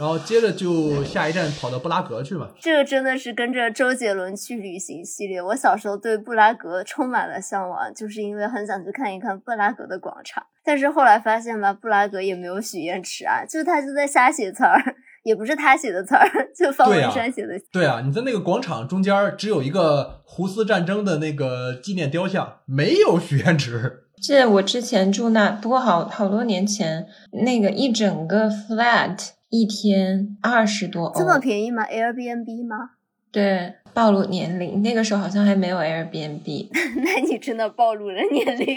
[0.04, 2.49] 然后接着就下一站跑到布拉格去嘛。
[2.60, 5.41] 这个真的是跟着周杰伦去旅行系列。
[5.41, 10.43] 我小时候对布拉格充满了向往，就是因为很想去看一看布拉格的广场。
[10.62, 14.78] 但是后来发现吧，布拉格也没有许愿池啊， 就他就在瞎写词儿，
[15.24, 17.54] 也不是他写的词儿，就方文山写的。
[17.72, 24.01] 对啊，你在那个广场中间只有一个胡斯战争的那个纪念雕像，没有许愿池。
[24.22, 27.08] 这我之前住那，不过好好多年前，
[27.43, 32.89] 那个一整个 flat 一天二十多欧，这么便宜吗？Airbnb 吗？
[33.32, 36.70] 对，暴露年龄，那个时候好像还没有 Airbnb，
[37.04, 38.68] 那你真的暴露了年龄。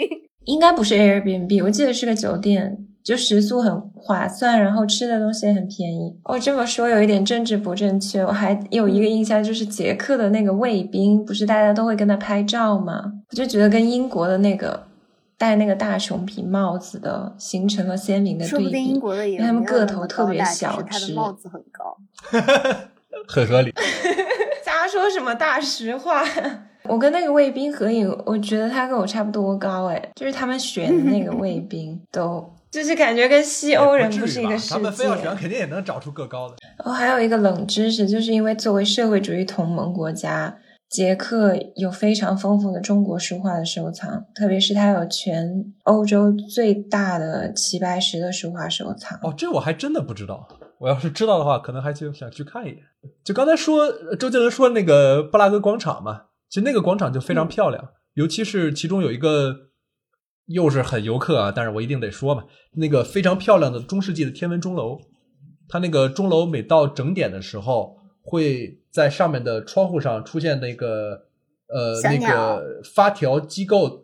[0.45, 6.15] 应该不是 Airbnb，我记得是个酒店，就食宿很划算，然后吃的东西也很便宜。
[6.25, 13.13] 哦，这么说有一点政治不正确，我还有一个印象就是捷克的那个卫兵，不是大家都会跟他拍照吗？
[13.31, 14.85] 我就觉得跟英国的那个
[15.37, 18.63] 戴那个大熊皮帽子的，形成了鲜明的对比。
[18.63, 21.13] 说不定英国的也因为他们个头特别小只。
[21.13, 21.97] 帽子很高。
[23.27, 23.73] 很合理。
[24.63, 26.23] 瞎说什么大实话？
[26.83, 36.55] 我跟那个卫兵合影，我觉得他跟我差不多高，哎，就是他们选的那个卫 兵都，就是感觉跟西欧人不是一个世他们非要选，肯定也能找出个高的。
[36.85, 40.55] 哦，还有一个冷知识，就是因为作为社会主义同盟国家，
[40.89, 49.19] 捷克有非常丰富的中国书画的收藏，特别是它有全欧洲最大的齐白石的书画收藏。
[49.21, 50.47] 哦，这我还真的不知道。
[50.79, 52.77] 我要是知道的话，可能还就想去看一眼。
[53.23, 59.55] 就刚才说呃周杰伦说那个布拉格广场嘛，其实那个广场就非常漂亮，尤其是其中有一个
[60.45, 64.99] 又是很游客啊，但是我一定得说嘛，那个非常漂亮的中世纪的天文钟楼，
[65.67, 67.96] 它那个钟楼每到整点的时候，
[68.29, 71.23] 会在上面的窗户上出现那个
[71.69, 74.03] 呃那个发条机构，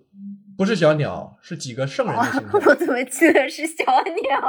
[0.58, 2.62] 不是小鸟，是几个圣人的形象。
[2.66, 4.40] 我怎么记得是小鸟？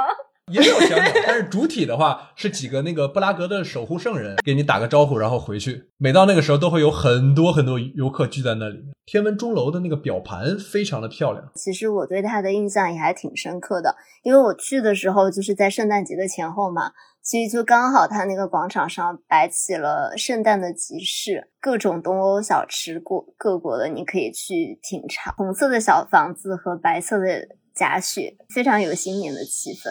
[0.51, 5.89] 也有小鸟，但是主体的话是几个那个布拉格的守护圣人给你打个招呼，然后回去。
[5.97, 8.79] 每到那个时候，都会有很多很多游客聚在那里。
[9.07, 16.91] 天文钟楼的那个表盘非常的漂亮，其实我对它的印象也还挺深刻的，因为我去的时候就是在圣诞节的前后嘛，
[17.25, 25.33] 其实就刚好它那个广场上摆起了圣诞的集市，各种东欧小吃，各各国的你可以去品尝。
[25.35, 29.89] 红色的小房子和白色的假雪，非常有新年的气氛。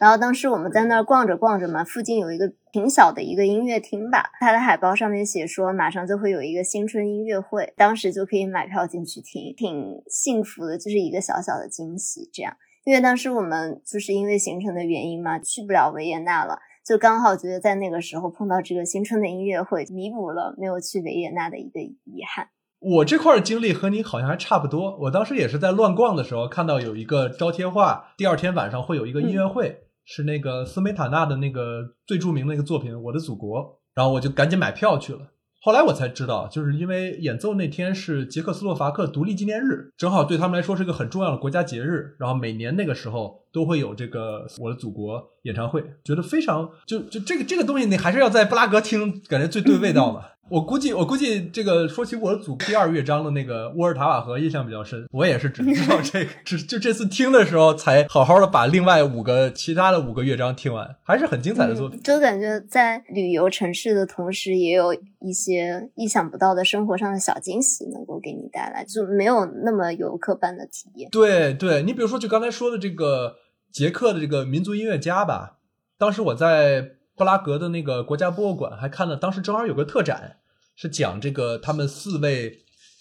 [0.00, 12.56] 然后当时我们在那儿逛着逛着嘛，附近有一个挺小的一个音乐厅吧，它的海报上面写说马上就会有一个新春音乐会，当时就可以买票进去听，挺幸福的，就是一个小小的惊喜这样。
[12.82, 22.48] 因为当时我们就是因为行程的原因嘛，去不了维也纳了，就刚好觉得在那个时候碰到这个新春的音乐会，弥补了没有去维也纳的一个遗憾。
[22.80, 24.98] 我这块儿经历和你好像还差不多。
[25.02, 33.60] 我当时也是在乱逛的时候看到有一个招贴画，第二天晚上会有一个音乐会，是那个斯梅塔纳的那个最著名的一个作品《我的祖国》，
[33.94, 35.20] 然后我就赶紧买票去了。
[35.64, 42.16] 后来我才知道，就是因为演奏那天是捷克斯洛伐克独立纪念日，正好对他们来说是一个很重要的国家节日。
[42.18, 50.31] 然后每年那个时候都会有这个《我的祖国》演唱会，觉得非常就就这个这个东西，你还是要在布拉格听，感觉最对味道了。
[50.52, 61.98] 我估计，我估计这个说起我组第二乐章的那个沃尔塔瓦河印象比较深，我也是只知道这个， 只就这次听的时候才好好的把另外五个其他的五个乐章听完，还是很精彩的作品。
[62.02, 71.08] 就感觉在旅游城市的同时，也有一些意想不到的生活上的小惊喜能够给你带来，就没有那么游客般的体验。
[71.10, 73.36] 对对，你比如说就刚才说的这个
[73.72, 75.56] 捷克的这个民族音乐家吧，
[75.96, 80.36] 当时我在布拉格的那个国家博物馆还看了，当时正好有个特展，
[80.76, 82.58] 是讲这个他们四位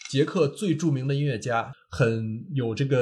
[0.09, 2.97] 捷克最著名的音乐家，很有这个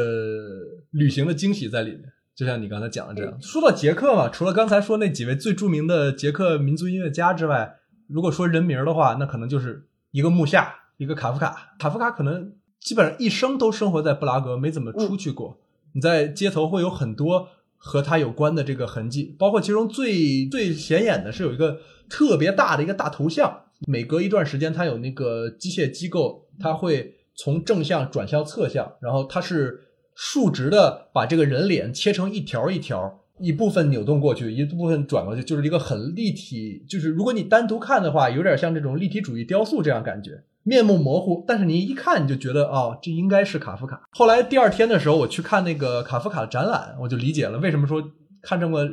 [0.91, 2.01] 旅行的惊喜在里面。
[2.36, 7.76] 就像你刚才讲的这样，说到捷克嘛，除了刚才说那几位最著名的捷克民族音乐家之外，
[8.07, 11.74] 如果说人名的话，那可能就是一个木夏，一个卡夫卡。
[11.78, 15.59] 卡夫卡可能基本上一生都生活在布拉格，没怎么出去过。
[15.93, 29.80] 你在街头会有很多和他有关的这个痕迹，包括其中最最显眼的是有一个特别大的一个大头像，每隔一段时间，它有那个机械机构，它会从正向转向侧向，然后它是
[30.16, 40.44] 竖直的把这个人脸切成一条一条，一部分扭动过去，一部分转过去，就是一个很立体，就是如果你单独看的话，有点像这种立体主义雕塑这样感觉。
[40.64, 44.04] 面目模糊，但是你一看你就觉得哦，这应该是卡夫卡。
[44.12, 48.04] 后来第二天的时候，我去看那个卡夫卡的展览，我就理解了为什么说
[48.42, 48.86] 看这么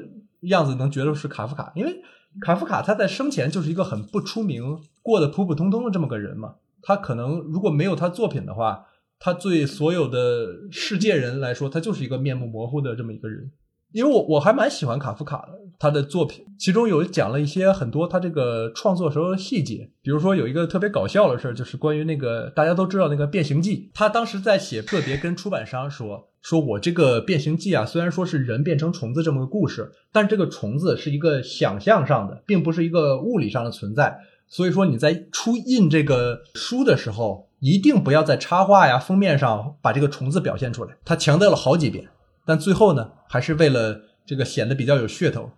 [0.43, 1.93] 样子能觉得是卡夫卡，因为
[2.41, 6.57] 卡夫卡他在生前就是一个很不出名、过得普普通通的这么个人嘛。
[6.83, 8.87] 他可能如果没有他作品的话，
[9.19, 13.51] 他对所有的世界人来说，他就是一个面目模糊的这么一个人。
[13.93, 34.19] 因为我我还蛮喜欢卡夫卡的，他的作品，其中有讲了一些很多他这个创作时候的细节，比如说有一个特别搞笑的事儿，就是关于那个大家都知道那个《变形记》，他当时在写，特别跟出版商说，说我这个《变形记》啊，虽然说是人变成虫子这么个故事，但这个虫子是一个想象上的，并不是一个物理上的存在，
[34.49, 40.97] 所以说你在出印这个书的时候，一定不要在插画呀、封面上把这个虫子表现出来。
[41.05, 42.09] 他强调了好几遍。
[42.47, 45.51] 但最后呢，还是为了这个显得比较有噱头，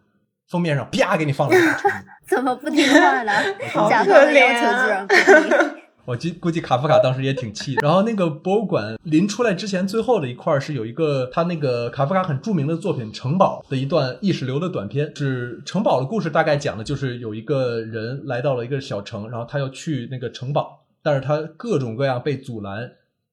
[0.48, 1.56] 封面上啪给你放了。
[2.26, 3.32] 怎么不听话呢？
[3.72, 5.78] 好甲方的要求啊居然不听。
[6.08, 7.86] 我估估计卡夫卡当时也挺气的。
[7.86, 22.90] 然后那个博物馆临出来之前，最后的一块儿是有一个他那个卡夫卡很著名的作品《城堡》的一段意识流的短片，是城堡的故事，大概讲的就是有一个人来到了一个小城，然后他要去那个城堡，但是他各种各样被阻拦，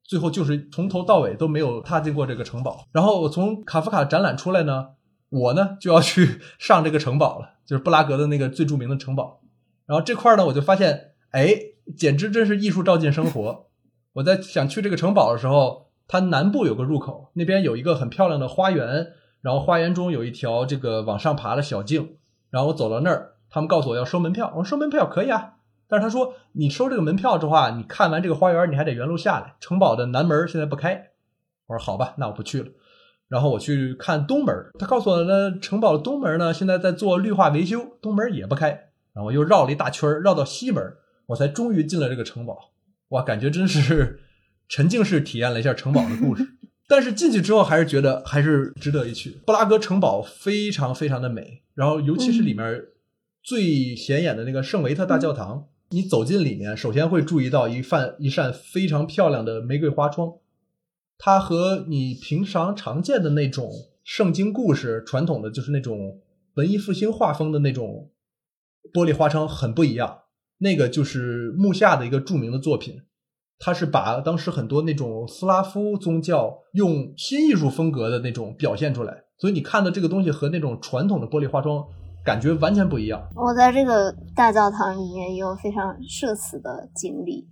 [0.07, 2.85] 最后就是从头到尾都没有踏进过这个城堡。
[2.91, 4.89] 然后我从卡夫卡展览出来呢，
[5.29, 9.41] 我呢就要去 上这个城堡了，就是布拉格的那个最著名的城堡。
[9.85, 11.55] 然后这块儿呢，我就发现，哎，
[11.97, 13.67] 简直真是艺术照进生活。
[14.13, 19.07] 我在想去这个城堡的时候，它南部有个入口，那边有一个很漂亮的花园，
[19.41, 22.17] 然后花园中有一条这个往上爬的小径。
[22.51, 25.54] 然后我走到那儿，他们告诉我要收门票，我说收门票可以啊，
[25.87, 31.11] 但是他说你收这个门票的话，你看完这个花园，你还得原路下来，城堡的南门现在不开。
[31.67, 32.69] 我说好吧，那我不去了。
[33.27, 38.69] 然后我去看东门，他告诉我呢，城堡的东门呢现在在做绿化维修，东门也不开。
[39.13, 40.83] 然后我又绕了一大圈，绕到西门，
[41.27, 42.71] 我才终于进了这个城堡。
[43.09, 44.21] 哇，感觉真是
[44.67, 46.45] 沉浸式体验了一下城堡的故事。
[46.87, 49.41] 但是进去之后，还是觉得还是值得一去。
[49.45, 52.83] 布拉格城堡非常非常的美，然后尤其是里面
[53.41, 60.33] 最显眼的那个圣维特大教堂，你走进里面，首先会注意到一扇一扇非常漂亮的玫瑰花窗，
[61.17, 63.71] 它和你平常常见的那种
[64.03, 66.19] 圣经故事传统的就是那种
[66.55, 68.09] 文艺复兴画风的那种
[68.91, 70.19] 玻璃花窗很不一样。
[70.57, 73.01] 那个就是木下的一个著名的作品，
[73.59, 81.85] 它是把当时很多那种斯拉夫宗教用新艺术风格的那种表现出来，所以你看的这个东西和那种传统的玻璃花窗
[82.25, 83.21] 感觉完全不一样。
[83.35, 87.47] 我在这个大教堂里面也有非常社死的经历，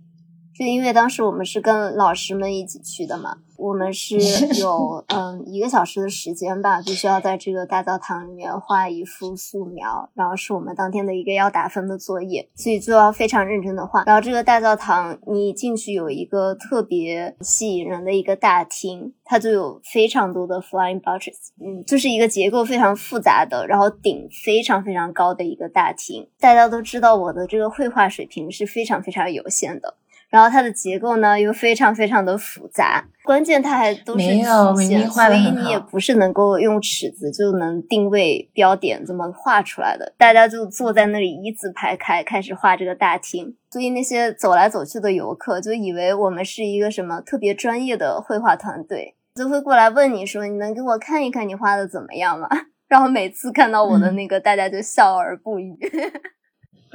[0.52, 4.16] 就因为当时我们是跟老师们一起去的嘛，我们是
[4.60, 14.04] 有嗯一个小时的时间吧，必须要在这个大教堂里面画一幅素描，然后是我们当天的一个要打分的作业，所以就要非常认真的画。
[14.04, 26.28] 然后这个大教堂你进去有一个特别吸引人的一个大厅，它就有非常多的 flying buttress，嗯，就是一个结构非常复杂的，然后顶非常非常高的一个大厅。
[26.40, 29.96] 大家都知道我的这个绘画水平是非常非常有限的。
[30.34, 40.12] 然后它的结构呢又非常非常的复杂，关键它还都是曲线，所以你也不是能够用尺子就能定位标点这么画出来的。
[40.18, 52.48] 大家就坐在那里一字排开，开始画这个大厅，所以那些走来走去的游客就以为我们是一个什么特别专业的绘画团队，就会过来问你说：“你能给我看一看你画的怎么样吗？”
[52.88, 55.78] 然后每次看到我的嗯那个，大家就笑而不语。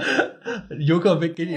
[0.87, 1.55] 游客给给你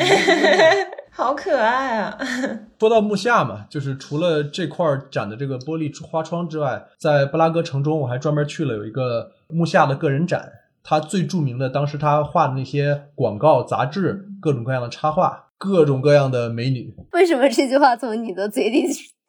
[1.15, 2.19] 好可爱啊！
[2.81, 10.51] 说到木下嘛，就是除了这块儿展的这个玻璃花窗之外，在布拉格城中，我还专门去了有一个木下的个人展。
[10.83, 18.87] 他最著名的，当时他画的那些广告、杂志，各种各样的插画，各种各样的美女，为什么这句话从你的嘴里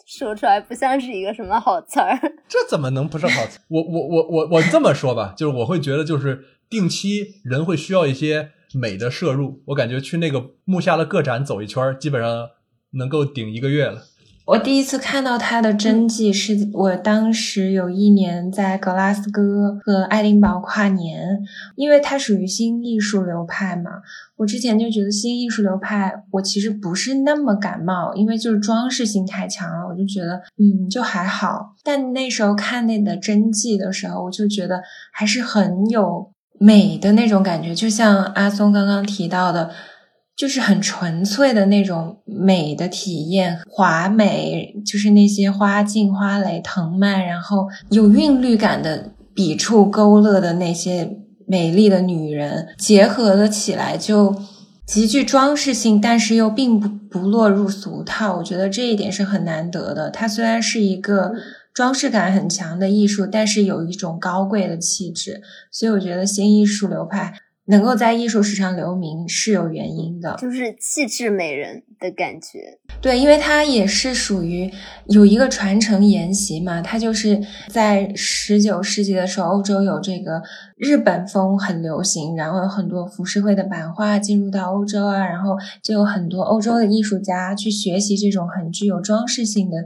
[0.08, 2.18] 说出来，不像是一个什么好词儿？
[2.48, 3.60] 这怎么能不是好词？
[3.68, 9.62] 我我我我我这么说吧，就是我会觉得，就是定期人会需要一些美的摄入。
[9.68, 12.50] 我感觉去那个木下的个展走一圈，基本上
[12.92, 14.04] 能够顶一个月了。
[14.46, 21.40] 我第一次看到他的真迹是我当时有一年在格拉斯哥和爱丁堡跨年，
[21.78, 23.90] 因为它属于新艺术流派嘛。
[24.36, 31.74] 我之前就觉得新艺术流派，我其实不是那么感冒，因为就是装饰性太强了，我就觉得嗯就还好。
[31.82, 36.33] 但那时候看那个真迹的时候，我就觉得还是很有
[36.66, 39.72] 美的那种感觉，就像阿松刚刚提到的。
[40.36, 51.08] 就是很纯粹的那种美的体验，华美，就是那些花茎、花蕾、藤蔓，然后有韵律感的笔触勾勒的那些
[51.48, 54.36] 美丽的女人，结合了起来，就
[54.88, 58.38] 极具装饰性，但是又并不不落入俗套。
[58.38, 60.10] 我觉得这一点是很难得的。
[60.10, 61.32] 它虽然是一个
[61.74, 67.34] 装饰感很强的艺术，但是有一种高贵的气质，所以我觉得新艺术流派。
[67.68, 72.78] 能够在艺术史上留名是有原因的，就是气质美人的感觉。
[73.00, 74.70] 对，因为它也是属于
[75.08, 80.44] 有一个传承沿袭嘛，它就是在十九世纪的时候，欧洲有这个
[80.76, 89.78] 日本风很流行，然后有很多浮世绘的版画进入到欧洲啊，然后就有很多欧洲的艺术家去学习这种很具有装饰性的。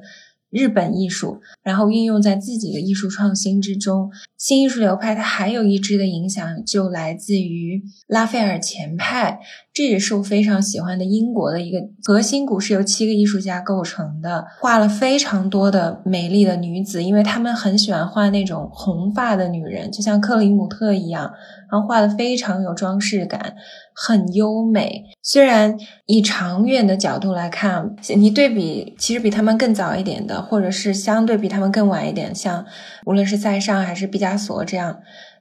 [0.49, 4.11] 日本艺术，然后运用在自己的艺术创新之中。
[4.37, 9.39] 新艺术流派它还有一支的影响，就来自于拉斐尔前派，
[9.77, 21.31] 这也是我非常喜欢的英国的一个核心骨是由七个艺术家构成的，画了非常多的美丽的女子，因为他们很喜欢画那种红发的女人，就像克里姆特一样，
[21.69, 23.53] 然后画的非常有装饰感。
[23.93, 32.65] 很优美，虽然以长远的角度来看，你对比其实比他们更早一点的，或者是相对比他们更晚一点，像
[33.05, 34.97] 无论是塞尚还是毕加索这样，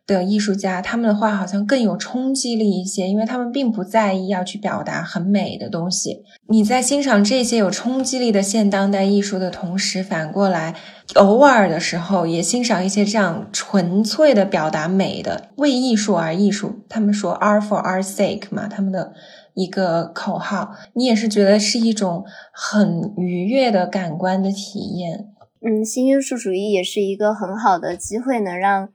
[0.06, 6.22] 的艺术家，他们的画好像更有冲击力一些，因为他们并不在意要去表达很美的东西。
[6.48, 10.76] 你在欣赏这些有冲击力的现当代艺术的同时，反过来
[11.16, 16.84] 偶尔的时候也欣赏一些这样纯粹的表达美的，为艺术而艺术。
[16.88, 19.12] 他们说 “art for art's sake” 嘛，他们的
[19.54, 25.26] 一个口号，你也是觉得是一种很愉悦的感官的体验。
[25.60, 28.88] 嗯，新艺术主义也是一个很好的机会，能让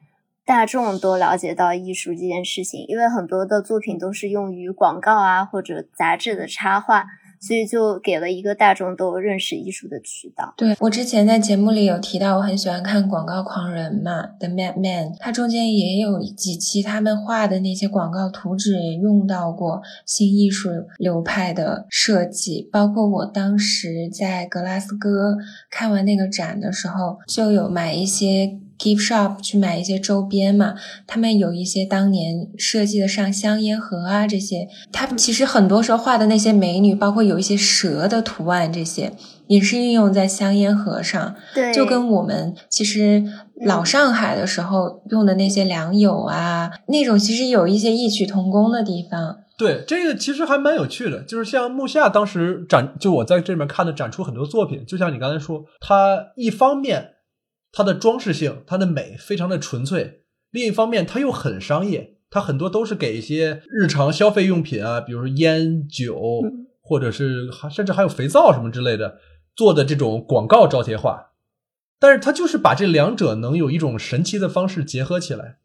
[0.46, 2.86] 大众都了解到艺术这件事情。
[2.88, 7.06] 因为很多的作品都是用于广告啊或者杂志的插画，
[7.39, 10.54] 所以就给了一个大众都认识艺术的渠道。
[10.58, 25.38] 对我之前在节目里有提到，我很喜欢看《广告狂人》嘛，《The Madman》，它中间也有几期他们画的那些广告图纸也用到过新艺术流派的设计，包括我当时在格拉斯哥
[25.70, 28.60] 看完那个展的时候，就有买一些。
[28.82, 30.73] Gift shop 去买一些周边嘛，
[31.05, 39.13] 他们有一些当年设计的上香烟盒啊这些，他其实很多时候画的那些美女，包括有一些蛇的图案，这些
[39.45, 43.23] 也是运用在香烟盒上，对，就跟我们其实
[43.65, 49.38] 老上海的时候用的那些良友啊那种，其实有一些异曲同工的地方。
[49.57, 57.11] 对，这个其实还蛮有趣的，就是像木下当时展，就我在这里面看的展出很多作品，就像你刚才说，他一方面
[57.72, 66.41] 它的装饰性、它的美非常的纯粹，另一方面它又很商业，它很多都是给一些日常消费用品啊，比如说烟酒，
[66.82, 69.19] 或者是甚至还有肥皂什么之类的
[69.55, 71.32] 做的这种广告招贴画，
[71.99, 75.59] 但是它就是把这两者能有一种神奇的方式结合起来。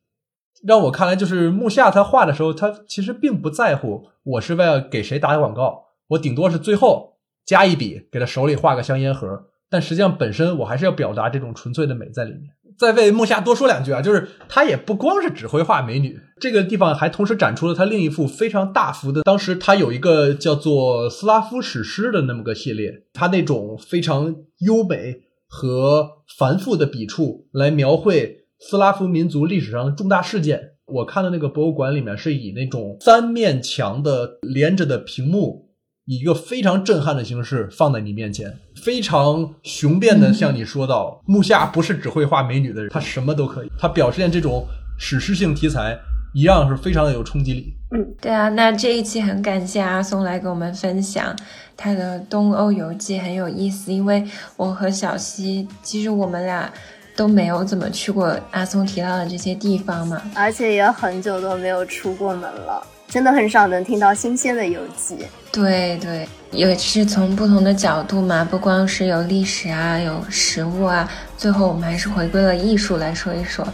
[0.66, 9.48] 让我看来，就是木下他画的时候，他其实并不在乎我是为了给谁打广告，我顶多是最后加一笔，给他手里画个香烟盒。
[9.70, 12.42] 但实际上本身我还是要表达这种纯粹的美在里面。
[12.78, 26.06] 再为木下多说两句啊，就是他也不光是只会画美女，这个地方还同时展出了他另一幅非常大幅的，当时他有一个叫做斯拉夫史诗的那么个系列，他那种非常优美和
[26.36, 30.72] 繁复的笔触来描绘斯拉夫民族历史上的重大事件。
[30.84, 35.65] 我看的那个博物馆里面是以那种三面墙的连着的屏幕，
[36.06, 43.70] 以一个非常震撼的形式放在你面前，非常雄辩的向你说道：木下不是只会画美女的人，他什么都可以。
[43.76, 44.64] 他表现这种
[44.96, 45.98] 史诗性题材，
[46.32, 47.74] 一样是非常的有冲击力。
[47.90, 51.34] 嗯对啊，那这一期很感谢阿松来给我们分享
[51.76, 53.92] 他的东欧游记，很有意思。
[53.92, 54.24] 因为
[54.56, 56.72] 我和小溪，其实我们俩
[57.16, 60.22] 都没有怎么去过阿松提到的这些地方嘛。
[60.34, 62.86] 而且也很久都没有出过门了，
[63.16, 65.16] 真的很少能听到新鲜的游记。
[65.50, 73.66] 对对，也是从不同的角度嘛，不光是有历史啊，有食物啊，最后我们还是回归了艺术来说一说。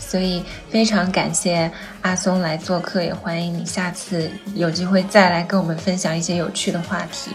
[0.00, 1.70] 所以非常感谢
[2.00, 7.32] 阿松来做客，也欢迎你下次有机会再来跟我们分享一些有趣的话题。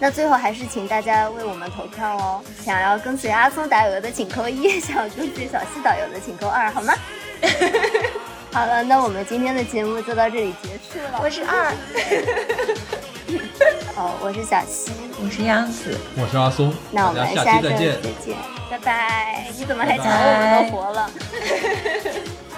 [0.00, 2.40] 那最后还是请大家为我们投票哦！
[2.64, 6.92] 想要跟随阿松打油的请扣一，想要跟随小西导游的请扣二，好吗？
[8.54, 11.18] 好了，那我们今天的节目就到这里结束了。
[11.20, 11.74] 我是二，
[13.98, 18.14] 哦，我是小西，我是杨子，我是阿松，那我们下下周再见再见。
[18.26, 18.36] 见，
[18.70, 19.48] 拜拜！
[19.58, 21.10] 你怎么还讲我们都活了？